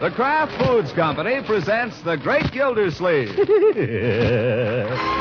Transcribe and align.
The 0.00 0.10
Kraft 0.10 0.52
Foods 0.64 0.92
Company 0.94 1.42
presents 1.42 2.00
The 2.00 2.16
Great 2.16 2.50
Gildersleeve. 2.52 3.36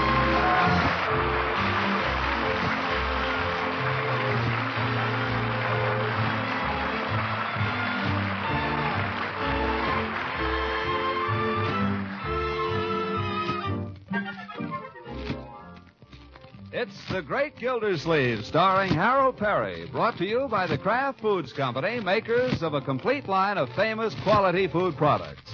The 17.10 17.24
Great 17.24 17.58
Gildersleeve, 17.58 18.46
starring 18.46 18.94
Harold 18.94 19.38
Peary, 19.38 19.88
brought 19.92 20.16
to 20.20 20.26
you 20.28 20.48
by 20.48 20.68
the 20.68 20.78
Kraft 20.78 21.20
Foods 21.22 21.52
Company, 21.52 22.00
makers 22.00 22.62
of 22.62 22.76
a 22.76 22.82
complete 22.82 23.28
line 23.28 23.58
of 23.58 23.68
famous 23.74 24.14
quality 24.22 24.68
food 24.68 24.96
products. 24.96 25.52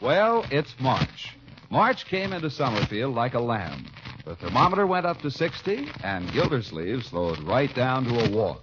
Well, 0.00 0.46
it's 0.52 0.72
March. 0.78 1.34
March 1.70 2.06
came 2.06 2.32
into 2.32 2.50
Summerfield 2.50 3.16
like 3.16 3.34
a 3.34 3.40
lamb. 3.40 3.86
The 4.24 4.36
thermometer 4.36 4.86
went 4.86 5.06
up 5.06 5.20
to 5.22 5.32
60, 5.32 5.88
and 6.04 6.32
Gildersleeve 6.32 7.04
slowed 7.04 7.40
right 7.40 7.74
down 7.74 8.04
to 8.04 8.26
a 8.26 8.30
walk. 8.30 8.62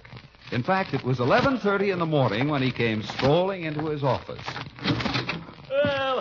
In 0.53 0.63
fact, 0.63 0.93
it 0.93 1.03
was 1.03 1.19
11:30 1.19 1.91
in 1.91 1.99
the 1.99 2.05
morning 2.05 2.47
when 2.47 2.61
he 2.61 2.71
came 2.71 3.03
strolling 3.03 3.63
into 3.63 3.87
his 3.87 4.01
office. 4.01 4.45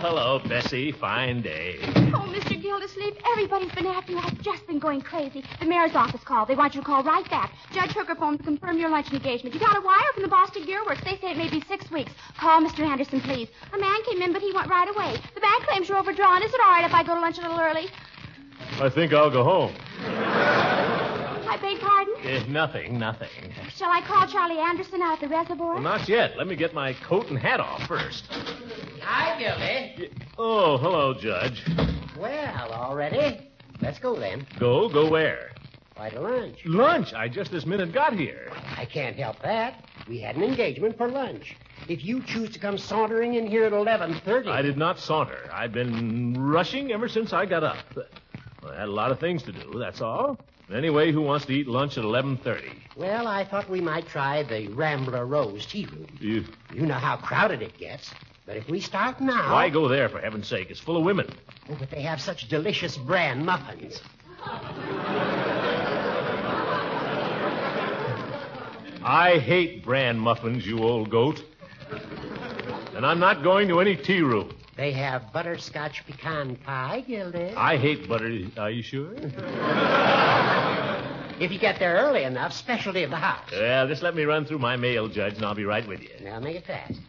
Well, 0.03 0.17
hello, 0.17 0.39
Bessie. 0.49 0.93
Fine 0.93 1.43
day. 1.43 1.77
Oh, 2.15 2.25
Mr. 2.33 2.61
Gildersleeve, 2.61 3.19
everybody's 3.33 3.71
been 3.73 3.85
after 3.87 4.13
you. 4.13 4.19
I've 4.19 4.41
just 4.41 4.67
been 4.67 4.79
going 4.79 5.03
crazy. 5.03 5.45
The 5.61 5.67
mayor's 5.67 5.95
office 5.95 6.23
called. 6.25 6.49
They 6.49 6.55
want 6.55 6.75
you 6.75 6.81
to 6.81 6.87
call 6.87 7.03
right 7.05 7.29
back. 7.29 7.53
Judge 7.71 7.91
Hooker 7.93 8.15
phoned 8.15 8.39
to 8.39 8.45
confirm 8.45 8.79
your 8.79 8.89
lunch 8.89 9.13
engagement. 9.13 9.53
You 9.55 9.61
got 9.61 9.77
a 9.77 9.81
wire 9.83 10.01
from 10.15 10.23
the 10.23 10.29
Boston 10.31 10.65
Gear 10.65 10.83
Works. 10.87 11.05
They 11.05 11.19
say 11.19 11.33
it 11.33 11.37
may 11.37 11.51
be 11.51 11.61
six 11.69 11.91
weeks. 11.91 12.13
Call 12.39 12.62
Mr. 12.62 12.81
Anderson, 12.81 13.20
please. 13.20 13.48
A 13.75 13.79
man 13.79 14.03
came 14.05 14.23
in, 14.23 14.33
but 14.33 14.41
he 14.41 14.55
went 14.55 14.70
right 14.70 14.89
away. 14.89 15.20
The 15.34 15.41
bank 15.42 15.65
claims 15.65 15.87
you're 15.87 15.98
overdrawn. 15.98 16.42
Is 16.42 16.55
it 16.55 16.61
all 16.64 16.70
right 16.70 16.85
if 16.87 16.95
I 16.95 17.03
go 17.03 17.14
to 17.14 17.20
lunch 17.20 17.37
a 17.37 17.42
little 17.42 17.61
early? 17.61 17.89
I 18.81 18.89
think 18.89 19.12
I'll 19.12 19.31
go 19.31 19.45
home. 19.45 19.75
I 20.01 21.59
beg 21.61 21.79
pardon? 21.79 22.14
Eh, 22.25 22.45
nothing, 22.48 22.98
nothing. 22.98 23.29
Shall 23.75 23.91
I 23.91 24.01
call 24.01 24.27
Charlie 24.27 24.61
Anderson 24.61 25.03
out 25.03 25.14
at 25.14 25.20
the 25.20 25.29
reservoir? 25.29 25.75
Well, 25.75 25.83
not 25.83 26.09
yet. 26.09 26.39
Let 26.39 26.47
me 26.47 26.57
get 26.57 26.73
my 26.73 26.95
coat 26.95 27.29
and 27.29 27.39
hat 27.39 27.61
off 27.61 27.83
first. 27.87 28.25
Hi, 29.03 29.39
Gildy. 29.39 30.11
Oh, 30.39 30.77
hello, 30.79 31.15
Judge. 31.15 31.62
Well, 32.19 32.73
all 32.73 32.95
ready? 32.95 33.51
Let's 33.81 33.98
go 33.98 34.19
then. 34.19 34.47
Go, 34.59 34.89
go 34.89 35.09
where? 35.09 35.51
Why 35.97 36.11
to 36.11 36.20
lunch? 36.20 36.61
Lunch. 36.65 37.12
I 37.15 37.29
just 37.29 37.51
this 37.51 37.67
minute 37.67 37.92
got 37.92 38.15
here. 38.15 38.51
I 38.77 38.84
can't 38.84 39.17
help 39.17 39.41
that. 39.42 39.84
We 40.09 40.19
had 40.20 40.37
an 40.37 40.42
engagement 40.42 40.97
for 40.97 41.09
lunch. 41.09 41.57
If 41.89 42.05
you 42.05 42.23
choose 42.23 42.51
to 42.51 42.59
come 42.59 42.79
sauntering 42.79 43.34
in 43.34 43.47
here 43.47 43.65
at 43.65 43.73
eleven 43.73 44.15
thirty, 44.25 44.48
I 44.48 44.62
did 44.62 44.77
not 44.77 44.98
saunter. 44.98 45.51
I've 45.53 45.73
been 45.73 46.35
rushing 46.39 46.92
ever 46.92 47.09
since 47.09 47.33
I 47.33 47.47
got 47.47 47.64
up. 47.64 47.79
Well, 48.62 48.73
I 48.73 48.81
had 48.81 48.89
a 48.89 48.92
lot 48.92 49.11
of 49.11 49.19
things 49.19 49.42
to 49.45 49.53
do, 49.53 49.79
that's 49.79 50.01
all. 50.01 50.39
Anyway, 50.73 51.11
who 51.11 51.23
wants 51.23 51.47
to 51.47 51.53
eat 51.53 51.67
lunch 51.67 51.98
at 51.98 52.05
11.30? 52.05 52.70
Well, 52.97 53.27
I 53.27 53.45
thought 53.45 53.69
we 53.69 53.81
might 53.81 54.07
try 54.07 54.42
the 54.45 54.69
Rambler 54.69 55.27
Rose 55.27 55.67
Tea 55.67 55.87
Room. 55.87 56.07
You... 56.20 56.45
You 56.73 56.87
know 56.87 56.95
how 56.95 57.17
crowded 57.17 57.61
it 57.61 57.77
gets. 57.77 58.12
But 58.46 58.56
if 58.56 58.69
we 58.69 58.80
start 58.80 59.20
now, 59.20 59.52
Why 59.52 59.69
go 59.69 59.88
there, 59.88 60.08
for 60.08 60.19
heaven's 60.20 60.48
sake? 60.48 60.70
It's 60.70 60.80
full 60.80 60.96
of 60.96 61.05
women. 61.05 61.28
Oh, 61.69 61.77
but 61.78 61.91
they 61.91 62.02
have 62.02 62.20
such 62.20 62.48
delicious 62.48 62.96
bran 62.96 63.44
muffins. 63.44 64.00
I 69.02 69.38
hate 69.38 69.84
bran 69.84 70.18
muffins, 70.18 70.66
you 70.66 70.83
old 70.83 71.11
goat. 71.11 71.42
And 72.94 73.06
I'm 73.06 73.18
not 73.18 73.42
going 73.42 73.68
to 73.68 73.80
any 73.80 73.96
tea 73.96 74.20
room. 74.20 74.55
They 74.77 74.92
have 74.92 75.33
butterscotch 75.33 76.05
pecan 76.06 76.56
pie, 76.56 77.05
Gildy. 77.06 77.55
I 77.55 77.77
hate 77.77 78.08
butter. 78.08 78.40
Are 78.58 78.70
you 78.70 78.83
sure? 78.83 79.14
If 81.40 81.50
you 81.50 81.58
get 81.58 81.79
there 81.79 81.95
early 81.96 82.24
enough, 82.24 82.52
specialty 82.52 83.02
of 83.02 83.08
the 83.08 83.17
house. 83.17 83.50
Well, 83.50 83.89
just 83.89 84.02
let 84.02 84.14
me 84.14 84.24
run 84.24 84.45
through 84.45 84.58
my 84.58 84.77
mail, 84.77 85.08
Judge, 85.08 85.36
and 85.36 85.45
I'll 85.46 85.55
be 85.55 85.64
right 85.64 85.89
with 85.89 86.02
you. 86.02 86.11
Now 86.23 86.39
make 86.39 86.55
it 86.56 86.67
fast. 86.67 87.00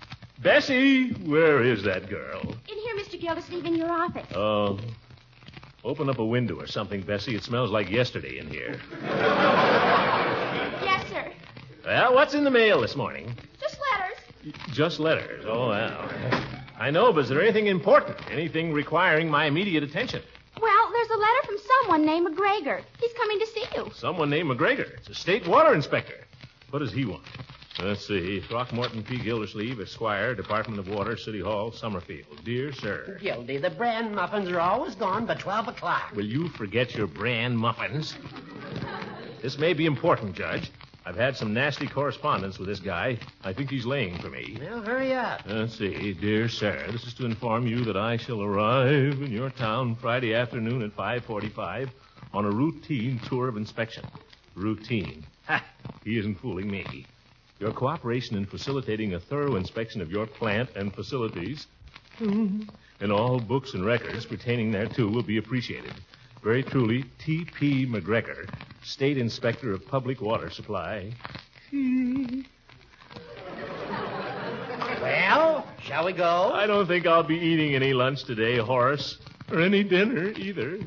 Bessie, 0.41 1.11
where 1.25 1.63
is 1.63 1.83
that 1.83 2.09
girl? 2.09 2.41
In 2.41 2.77
here, 2.77 2.95
Mr. 2.95 3.19
Gildersleeve, 3.19 3.65
in 3.65 3.75
your 3.75 3.91
office. 3.91 4.25
Oh. 4.33 4.79
Open 5.83 6.09
up 6.09 6.19
a 6.19 6.25
window 6.25 6.59
or 6.59 6.67
something, 6.67 7.01
Bessie. 7.01 7.35
It 7.35 7.43
smells 7.43 7.69
like 7.71 7.89
yesterday 7.89 8.37
in 8.39 8.47
here. 8.49 8.79
Yes, 10.83 11.07
sir. 11.09 11.31
Well, 11.85 12.15
what's 12.15 12.33
in 12.33 12.43
the 12.43 12.49
mail 12.51 12.81
this 12.81 12.95
morning? 12.95 13.33
Just 13.59 13.77
letters. 13.91 14.55
Just 14.73 14.99
letters. 14.99 15.45
Oh, 15.47 15.69
well. 15.69 16.09
I 16.77 16.89
know, 16.89 17.13
but 17.13 17.21
is 17.25 17.29
there 17.29 17.41
anything 17.41 17.67
important? 17.67 18.17
Anything 18.31 18.73
requiring 18.73 19.29
my 19.29 19.45
immediate 19.45 19.83
attention? 19.83 20.21
Well, 20.59 20.91
there's 20.91 21.09
a 21.09 21.17
letter 21.17 21.45
from 21.45 21.55
someone 21.81 22.05
named 22.05 22.27
McGregor. 22.27 22.81
He's 22.99 23.13
coming 23.13 23.39
to 23.39 23.47
see 23.47 23.63
you. 23.75 23.91
Someone 23.93 24.29
named 24.31 24.49
McGregor. 24.49 24.91
It's 24.97 25.09
a 25.09 25.15
state 25.15 25.47
water 25.47 25.73
inspector. 25.73 26.25
What 26.71 26.79
does 26.79 26.91
he 26.91 27.05
want? 27.05 27.23
Let's 27.79 28.05
see. 28.05 28.41
Throckmorton 28.41 29.03
P. 29.03 29.17
Gildersleeve, 29.17 29.79
Esquire, 29.79 30.35
Department 30.35 30.79
of 30.79 30.87
Water, 30.89 31.15
City 31.17 31.39
Hall, 31.39 31.71
Summerfield. 31.71 32.43
Dear 32.43 32.73
sir. 32.73 33.17
Gildy, 33.21 33.57
the 33.57 33.69
bran 33.69 34.13
muffins 34.13 34.49
are 34.49 34.59
always 34.59 34.93
gone 34.95 35.25
by 35.25 35.35
12 35.35 35.69
o'clock. 35.69 36.11
Will 36.15 36.25
you 36.25 36.49
forget 36.49 36.93
your 36.93 37.07
bran 37.07 37.55
muffins? 37.55 38.15
This 39.41 39.57
may 39.57 39.73
be 39.73 39.85
important, 39.85 40.35
Judge. 40.35 40.69
I've 41.03 41.15
had 41.15 41.35
some 41.35 41.53
nasty 41.53 41.87
correspondence 41.87 42.59
with 42.59 42.67
this 42.67 42.79
guy. 42.79 43.17
I 43.43 43.53
think 43.53 43.71
he's 43.71 43.85
laying 43.85 44.19
for 44.19 44.29
me. 44.29 44.57
Well, 44.61 44.83
hurry 44.83 45.13
up. 45.13 45.41
Let's 45.47 45.75
see. 45.77 46.13
Dear 46.13 46.47
sir, 46.47 46.85
this 46.91 47.05
is 47.05 47.15
to 47.15 47.25
inform 47.25 47.65
you 47.65 47.83
that 47.85 47.97
I 47.97 48.17
shall 48.17 48.43
arrive 48.43 49.13
in 49.21 49.31
your 49.31 49.49
town 49.49 49.95
Friday 49.95 50.35
afternoon 50.35 50.83
at 50.83 50.95
5.45 50.95 51.89
on 52.33 52.45
a 52.45 52.51
routine 52.51 53.19
tour 53.27 53.47
of 53.47 53.57
inspection. 53.57 54.05
Routine. 54.55 55.25
Ha! 55.47 55.65
He 56.03 56.19
isn't 56.19 56.35
fooling 56.35 56.69
me. 56.69 57.07
Your 57.61 57.71
cooperation 57.71 58.37
in 58.37 58.47
facilitating 58.47 59.13
a 59.13 59.19
thorough 59.19 59.55
inspection 59.55 60.01
of 60.01 60.09
your 60.09 60.25
plant 60.25 60.71
and 60.75 60.91
facilities 60.91 61.67
mm-hmm. 62.19 62.63
and 62.99 63.11
all 63.11 63.39
books 63.39 63.75
and 63.75 63.85
records 63.85 64.25
pertaining 64.25 64.71
thereto 64.71 65.07
will 65.07 65.21
be 65.21 65.37
appreciated. 65.37 65.93
Very 66.41 66.63
truly, 66.63 67.05
T.P. 67.19 67.85
McGregor, 67.85 68.49
State 68.81 69.19
Inspector 69.19 69.71
of 69.71 69.85
Public 69.87 70.21
Water 70.21 70.49
Supply. 70.49 71.13
Well, 75.01 75.65
shall 75.81 76.05
we 76.05 76.13
go? 76.13 76.51
I 76.53 76.67
don't 76.67 76.85
think 76.85 77.07
I'll 77.07 77.23
be 77.23 77.37
eating 77.37 77.73
any 77.73 77.91
lunch 77.91 78.23
today, 78.23 78.57
Horace, 78.57 79.17
or 79.51 79.59
any 79.59 79.83
dinner 79.83 80.29
either. 80.37 80.77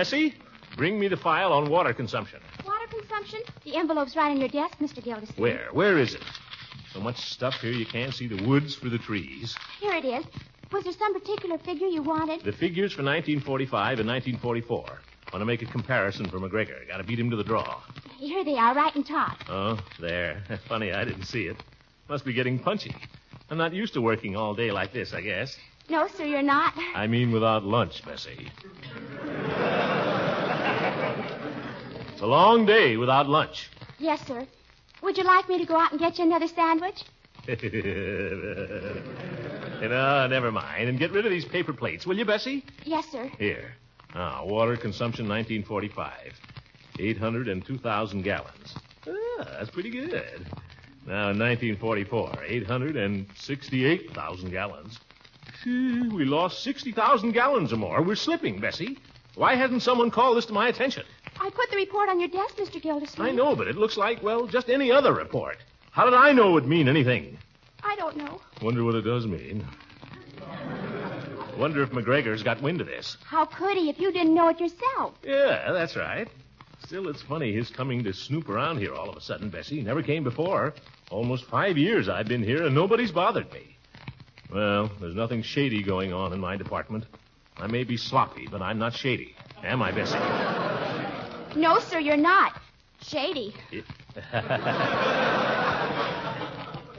Bessie, 0.00 0.34
bring 0.78 0.98
me 0.98 1.08
the 1.08 1.16
file 1.18 1.52
on 1.52 1.68
water 1.68 1.92
consumption. 1.92 2.40
Water 2.64 2.86
consumption? 2.88 3.40
The 3.66 3.76
envelope's 3.76 4.16
right 4.16 4.30
on 4.30 4.40
your 4.40 4.48
desk, 4.48 4.78
Mr. 4.78 5.04
Gildersleeve. 5.04 5.38
Where? 5.38 5.68
Where 5.72 5.98
is 5.98 6.14
it? 6.14 6.22
So 6.94 7.00
much 7.00 7.18
stuff 7.18 7.56
here 7.60 7.72
you 7.72 7.84
can't 7.84 8.14
see 8.14 8.26
the 8.26 8.42
woods 8.46 8.74
for 8.74 8.88
the 8.88 8.96
trees. 8.96 9.54
Here 9.78 9.92
it 9.92 10.06
is. 10.06 10.24
Was 10.72 10.84
there 10.84 10.94
some 10.94 11.12
particular 11.12 11.58
figure 11.58 11.86
you 11.86 12.00
wanted? 12.00 12.42
The 12.42 12.52
figures 12.52 12.92
for 12.92 13.02
1945 13.02 14.00
and 14.00 14.08
1944. 14.08 14.78
Want 15.34 15.42
to 15.42 15.44
make 15.44 15.60
a 15.60 15.66
comparison 15.66 16.30
for 16.30 16.38
McGregor. 16.40 16.88
Got 16.88 16.96
to 16.96 17.04
beat 17.04 17.20
him 17.20 17.28
to 17.28 17.36
the 17.36 17.44
draw. 17.44 17.82
Here 18.16 18.42
they 18.42 18.54
are, 18.54 18.74
right 18.74 18.96
in 18.96 19.04
top. 19.04 19.36
Oh, 19.50 19.78
there. 20.00 20.42
Funny, 20.66 20.92
I 20.94 21.04
didn't 21.04 21.24
see 21.24 21.42
it. 21.42 21.62
Must 22.08 22.24
be 22.24 22.32
getting 22.32 22.58
punchy. 22.58 22.94
I'm 23.50 23.58
not 23.58 23.74
used 23.74 23.92
to 23.92 24.00
working 24.00 24.34
all 24.34 24.54
day 24.54 24.70
like 24.70 24.94
this, 24.94 25.12
I 25.12 25.20
guess. 25.20 25.54
No, 25.90 26.08
sir, 26.08 26.24
you're 26.24 26.40
not. 26.40 26.72
I 26.94 27.06
mean 27.06 27.32
without 27.32 27.64
lunch, 27.64 28.02
Bessie. 28.06 28.50
It's 32.12 32.22
a 32.22 32.26
long 32.26 32.66
day 32.66 32.96
without 32.96 33.28
lunch. 33.28 33.70
Yes, 33.98 34.20
sir. 34.26 34.46
Would 35.02 35.16
you 35.16 35.24
like 35.24 35.48
me 35.48 35.58
to 35.58 35.64
go 35.64 35.78
out 35.78 35.92
and 35.92 36.00
get 36.00 36.18
you 36.18 36.24
another 36.24 36.48
sandwich? 36.48 37.04
know, 39.88 40.26
never 40.28 40.52
mind. 40.52 40.88
And 40.88 40.98
get 40.98 41.12
rid 41.12 41.24
of 41.26 41.30
these 41.30 41.44
paper 41.44 41.72
plates, 41.72 42.04
will 42.06 42.18
you, 42.18 42.24
Bessie? 42.24 42.64
Yes, 42.84 43.06
sir. 43.10 43.30
Here. 43.38 43.74
Now, 44.14 44.46
water 44.46 44.76
consumption 44.76 45.28
1945. 45.28 46.32
800 46.98 47.48
and 47.48 47.64
2,000 47.64 48.22
gallons. 48.22 48.74
Ah, 49.06 49.46
that's 49.58 49.70
pretty 49.70 49.90
good. 49.90 50.12
Now, 51.06 51.30
in 51.30 51.38
1944, 51.38 52.44
868,000 52.46 54.50
gallons. 54.50 54.98
We 55.64 56.24
lost 56.24 56.62
60,000 56.62 57.32
gallons 57.32 57.72
or 57.72 57.76
more. 57.76 58.02
We're 58.02 58.16
slipping, 58.16 58.60
Bessie. 58.60 58.98
Why 59.34 59.54
hasn't 59.54 59.82
someone 59.82 60.10
called 60.10 60.36
this 60.36 60.46
to 60.46 60.52
my 60.52 60.68
attention? 60.68 61.04
I 61.40 61.48
put 61.50 61.70
the 61.70 61.76
report 61.76 62.08
on 62.08 62.20
your 62.20 62.28
desk, 62.28 62.56
Mr. 62.56 62.80
Gildersleeve. 62.82 63.28
I 63.28 63.30
know, 63.30 63.56
but 63.56 63.68
it 63.68 63.76
looks 63.76 63.96
like, 63.96 64.22
well, 64.22 64.46
just 64.46 64.68
any 64.68 64.90
other 64.92 65.14
report. 65.14 65.56
How 65.90 66.04
did 66.04 66.14
I 66.14 66.32
know 66.32 66.50
it 66.50 66.52
would 66.52 66.66
mean 66.66 66.88
anything? 66.88 67.38
I 67.82 67.96
don't 67.96 68.16
know. 68.16 68.40
Wonder 68.62 68.84
what 68.84 68.94
it 68.94 69.02
does 69.02 69.26
mean. 69.26 69.66
Wonder 71.56 71.82
if 71.82 71.90
McGregor's 71.90 72.42
got 72.42 72.62
wind 72.62 72.80
of 72.80 72.86
this. 72.86 73.16
How 73.24 73.44
could 73.44 73.76
he 73.76 73.90
if 73.90 73.98
you 73.98 74.12
didn't 74.12 74.34
know 74.34 74.48
it 74.48 74.60
yourself? 74.60 75.14
Yeah, 75.22 75.72
that's 75.72 75.96
right. 75.96 76.28
Still, 76.86 77.08
it's 77.08 77.22
funny 77.22 77.52
his 77.52 77.70
coming 77.70 78.02
to 78.04 78.12
snoop 78.12 78.48
around 78.48 78.78
here 78.78 78.94
all 78.94 79.08
of 79.10 79.16
a 79.16 79.20
sudden, 79.20 79.50
Bessie. 79.50 79.82
Never 79.82 80.02
came 80.02 80.24
before. 80.24 80.74
Almost 81.10 81.44
five 81.44 81.76
years 81.76 82.08
I've 82.08 82.28
been 82.28 82.42
here, 82.42 82.64
and 82.64 82.74
nobody's 82.74 83.12
bothered 83.12 83.52
me. 83.52 83.76
Well, 84.52 84.90
there's 85.00 85.14
nothing 85.14 85.42
shady 85.42 85.82
going 85.82 86.12
on 86.12 86.32
in 86.32 86.40
my 86.40 86.56
department. 86.56 87.04
I 87.62 87.66
may 87.66 87.84
be 87.84 87.96
sloppy, 87.96 88.46
but 88.50 88.62
I'm 88.62 88.78
not 88.78 88.94
shady. 88.94 89.34
Am 89.62 89.82
I, 89.82 89.92
Bessie? 89.92 90.18
No, 91.56 91.80
sir, 91.80 91.98
you're 91.98 92.16
not. 92.16 92.52
Shady. 93.02 93.52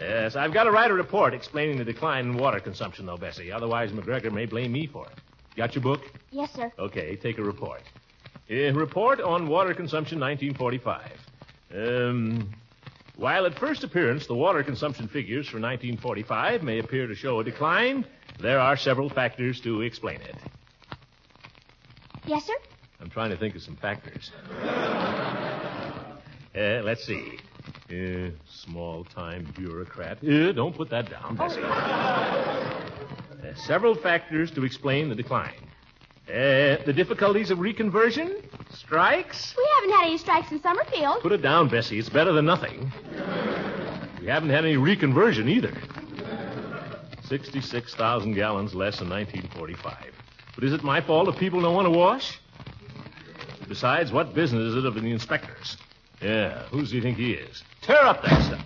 Yes, 0.01 0.35
I've 0.35 0.51
got 0.51 0.63
to 0.63 0.71
write 0.71 0.89
a 0.89 0.93
report 0.95 1.33
explaining 1.35 1.77
the 1.77 1.85
decline 1.85 2.25
in 2.25 2.35
water 2.37 2.59
consumption, 2.59 3.05
though, 3.05 3.17
Bessie. 3.17 3.51
Otherwise, 3.51 3.91
McGregor 3.91 4.31
may 4.31 4.45
blame 4.47 4.71
me 4.71 4.87
for 4.87 5.05
it. 5.05 5.13
Got 5.55 5.75
your 5.75 5.83
book? 5.83 6.01
Yes, 6.31 6.51
sir. 6.53 6.71
Okay, 6.79 7.15
take 7.15 7.37
a 7.37 7.43
report. 7.43 7.83
A 8.49 8.71
report 8.71 9.21
on 9.21 9.47
water 9.47 9.75
consumption 9.75 10.19
1945. 10.19 11.11
Um, 11.75 12.49
while 13.15 13.45
at 13.45 13.57
first 13.59 13.83
appearance 13.83 14.25
the 14.25 14.33
water 14.33 14.63
consumption 14.63 15.07
figures 15.07 15.47
for 15.47 15.57
1945 15.59 16.63
may 16.63 16.79
appear 16.79 17.05
to 17.05 17.13
show 17.15 17.39
a 17.39 17.43
decline, 17.43 18.03
there 18.41 18.59
are 18.59 18.75
several 18.77 19.09
factors 19.09 19.59
to 19.61 19.81
explain 19.81 20.21
it. 20.21 20.35
Yes, 22.25 22.45
sir? 22.45 22.53
I'm 22.99 23.09
trying 23.09 23.31
to 23.31 23.37
think 23.37 23.55
of 23.55 23.61
some 23.61 23.75
factors. 23.77 24.31
Uh, 26.53 26.81
let's 26.83 27.05
see. 27.05 27.39
Uh, 27.89 28.29
small 28.65 29.05
time 29.05 29.47
bureaucrat. 29.55 30.17
Uh, 30.21 30.51
don't 30.51 30.75
put 30.75 30.89
that 30.89 31.09
down, 31.09 31.33
Bessie. 31.37 31.61
Uh, 31.63 33.55
several 33.55 33.95
factors 33.95 34.51
to 34.51 34.65
explain 34.65 35.07
the 35.07 35.15
decline. 35.15 35.53
Uh, 36.27 36.75
the 36.85 36.91
difficulties 36.93 37.51
of 37.51 37.59
reconversion? 37.59 38.43
Strikes? 38.73 39.53
We 39.57 39.65
haven't 39.75 39.91
had 39.97 40.07
any 40.07 40.17
strikes 40.17 40.51
in 40.51 40.61
Summerfield. 40.61 41.21
Put 41.21 41.31
it 41.31 41.41
down, 41.41 41.69
Bessie. 41.69 41.97
It's 41.99 42.09
better 42.09 42.33
than 42.33 42.45
nothing. 42.45 42.91
We 44.19 44.27
haven't 44.27 44.49
had 44.49 44.65
any 44.65 44.75
reconversion 44.75 45.49
either. 45.49 45.73
66,000 47.31 48.33
gallons 48.33 48.75
less 48.75 48.99
in 48.99 49.09
1945. 49.09 50.13
But 50.53 50.65
is 50.65 50.73
it 50.73 50.83
my 50.83 50.99
fault 50.99 51.29
if 51.29 51.37
people 51.37 51.61
don't 51.61 51.73
want 51.73 51.85
to 51.85 51.97
wash? 51.97 52.37
Besides, 53.69 54.11
what 54.11 54.33
business 54.33 54.73
is 54.73 54.75
it 54.75 54.85
of 54.85 54.95
the 54.95 55.09
inspectors? 55.09 55.77
Yeah, 56.21 56.63
who 56.63 56.81
does 56.81 56.91
he 56.91 56.99
think 56.99 57.17
he 57.17 57.31
is? 57.31 57.63
Tear 57.83 58.03
up 58.03 58.21
that 58.23 58.43
stuff. 58.43 58.65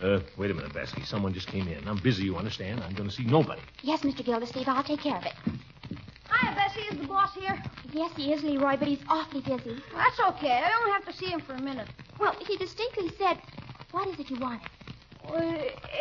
Uh, 0.00 0.20
wait 0.36 0.52
a 0.52 0.54
minute, 0.54 0.72
Bessie. 0.72 1.02
Someone 1.02 1.34
just 1.34 1.48
came 1.48 1.66
in. 1.66 1.88
I'm 1.88 1.96
busy, 1.96 2.22
you 2.22 2.36
understand? 2.36 2.80
I'm 2.80 2.94
going 2.94 3.08
to 3.08 3.14
see 3.14 3.24
nobody. 3.24 3.60
Yes, 3.82 4.02
Mr. 4.02 4.24
Gildersleeve, 4.24 4.68
I'll 4.68 4.84
take 4.84 5.00
care 5.00 5.16
of 5.16 5.24
it. 5.24 5.34
Hi, 6.28 6.54
Bessie. 6.54 6.82
Is 6.82 7.00
the 7.00 7.08
boss 7.08 7.34
here? 7.34 7.60
Yes, 7.92 8.12
he 8.16 8.32
is, 8.32 8.44
Leroy, 8.44 8.76
but 8.76 8.86
he's 8.86 9.02
awfully 9.08 9.40
busy. 9.40 9.82
That's 9.96 10.20
okay. 10.28 10.62
I 10.64 10.70
only 10.78 10.92
have 10.92 11.06
to 11.06 11.12
see 11.12 11.26
him 11.26 11.40
for 11.40 11.54
a 11.54 11.60
minute. 11.60 11.88
Well, 12.20 12.36
he 12.46 12.56
distinctly 12.56 13.10
said, 13.18 13.38
what 13.90 14.06
is 14.06 14.20
it 14.20 14.30
you 14.30 14.36
wanted? 14.36 14.68
Uh, 15.28 15.42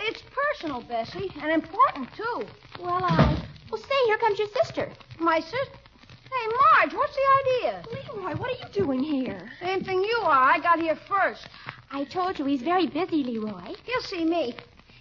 it's 0.08 0.22
personal, 0.22 0.82
Bessie, 0.82 1.32
and 1.42 1.52
important, 1.52 2.14
too. 2.16 2.46
Well, 2.80 3.04
I... 3.04 3.42
Well, 3.72 3.82
say, 3.82 4.06
here 4.06 4.18
comes 4.18 4.38
your 4.38 4.48
sister. 4.64 4.92
My 5.20 5.40
sister. 5.40 5.78
Hey, 6.26 6.48
Marge, 6.48 6.94
what's 6.94 7.16
the 7.16 7.22
idea? 7.42 7.84
Leroy, 7.92 8.36
what 8.36 8.52
are 8.52 8.68
you 8.68 8.74
doing 8.74 9.04
here? 9.04 9.50
Same 9.62 9.84
thing 9.84 10.04
you 10.04 10.20
are. 10.24 10.52
I 10.52 10.60
got 10.60 10.80
here 10.80 10.96
first. 11.08 11.48
I 11.92 12.04
told 12.04 12.38
you 12.38 12.46
he's 12.46 12.62
very 12.62 12.88
busy, 12.88 13.24
Leroy. 13.24 13.74
You'll 13.88 14.02
see 14.02 14.26
me. 14.26 14.54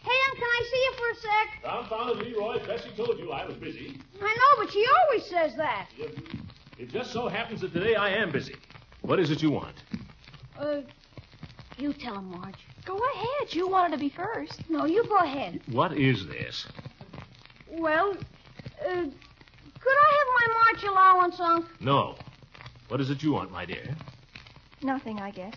Hey, 0.03 0.19
Em, 0.31 0.37
can 0.37 0.44
I 0.44 0.69
see 0.70 0.79
you 0.85 0.93
for 0.99 1.11
a 1.11 1.15
sec? 1.20 1.88
Confounded 1.88 2.27
Leroy, 2.27 2.67
Bessie 2.67 2.91
told 2.97 3.19
you 3.19 3.32
I 3.32 3.47
was 3.47 3.56
busy. 3.56 3.99
I 4.20 4.25
know, 4.25 4.65
but 4.65 4.73
she 4.73 4.85
always 5.03 5.25
says 5.27 5.56
that. 5.56 5.88
It 6.79 6.91
just 6.91 7.12
so 7.12 7.29
happens 7.29 7.61
that 7.62 7.73
today 7.73 7.94
I 7.94 8.11
am 8.11 8.31
busy. 8.31 8.56
What 9.03 9.19
is 9.19 9.31
it 9.31 9.43
you 9.43 9.50
want? 9.50 9.75
Uh, 10.59 10.81
you 11.79 11.93
tell 11.93 12.19
him, 12.19 12.31
Marge. 12.31 12.55
Go 12.84 12.96
ahead. 13.14 13.54
You 13.54 13.69
wanted 13.69 13.92
to 13.92 13.98
be 13.98 14.08
first. 14.10 14.69
No, 14.69 14.84
you 14.84 15.04
go 15.04 15.16
ahead. 15.19 15.60
What 15.70 15.96
is 15.96 16.26
this? 16.26 16.66
Well, 17.70 18.10
uh, 18.12 18.86
could 18.86 19.96
I 19.96 20.10
have 20.19 20.28
my 20.38 20.46
March 20.52 20.84
allowance, 20.84 21.40
Unc? 21.40 21.66
No. 21.81 22.16
What 22.88 23.00
is 23.00 23.10
it 23.10 23.22
you 23.22 23.32
want, 23.32 23.50
my 23.50 23.64
dear? 23.64 23.96
Nothing, 24.82 25.19
I 25.20 25.31
guess. 25.31 25.54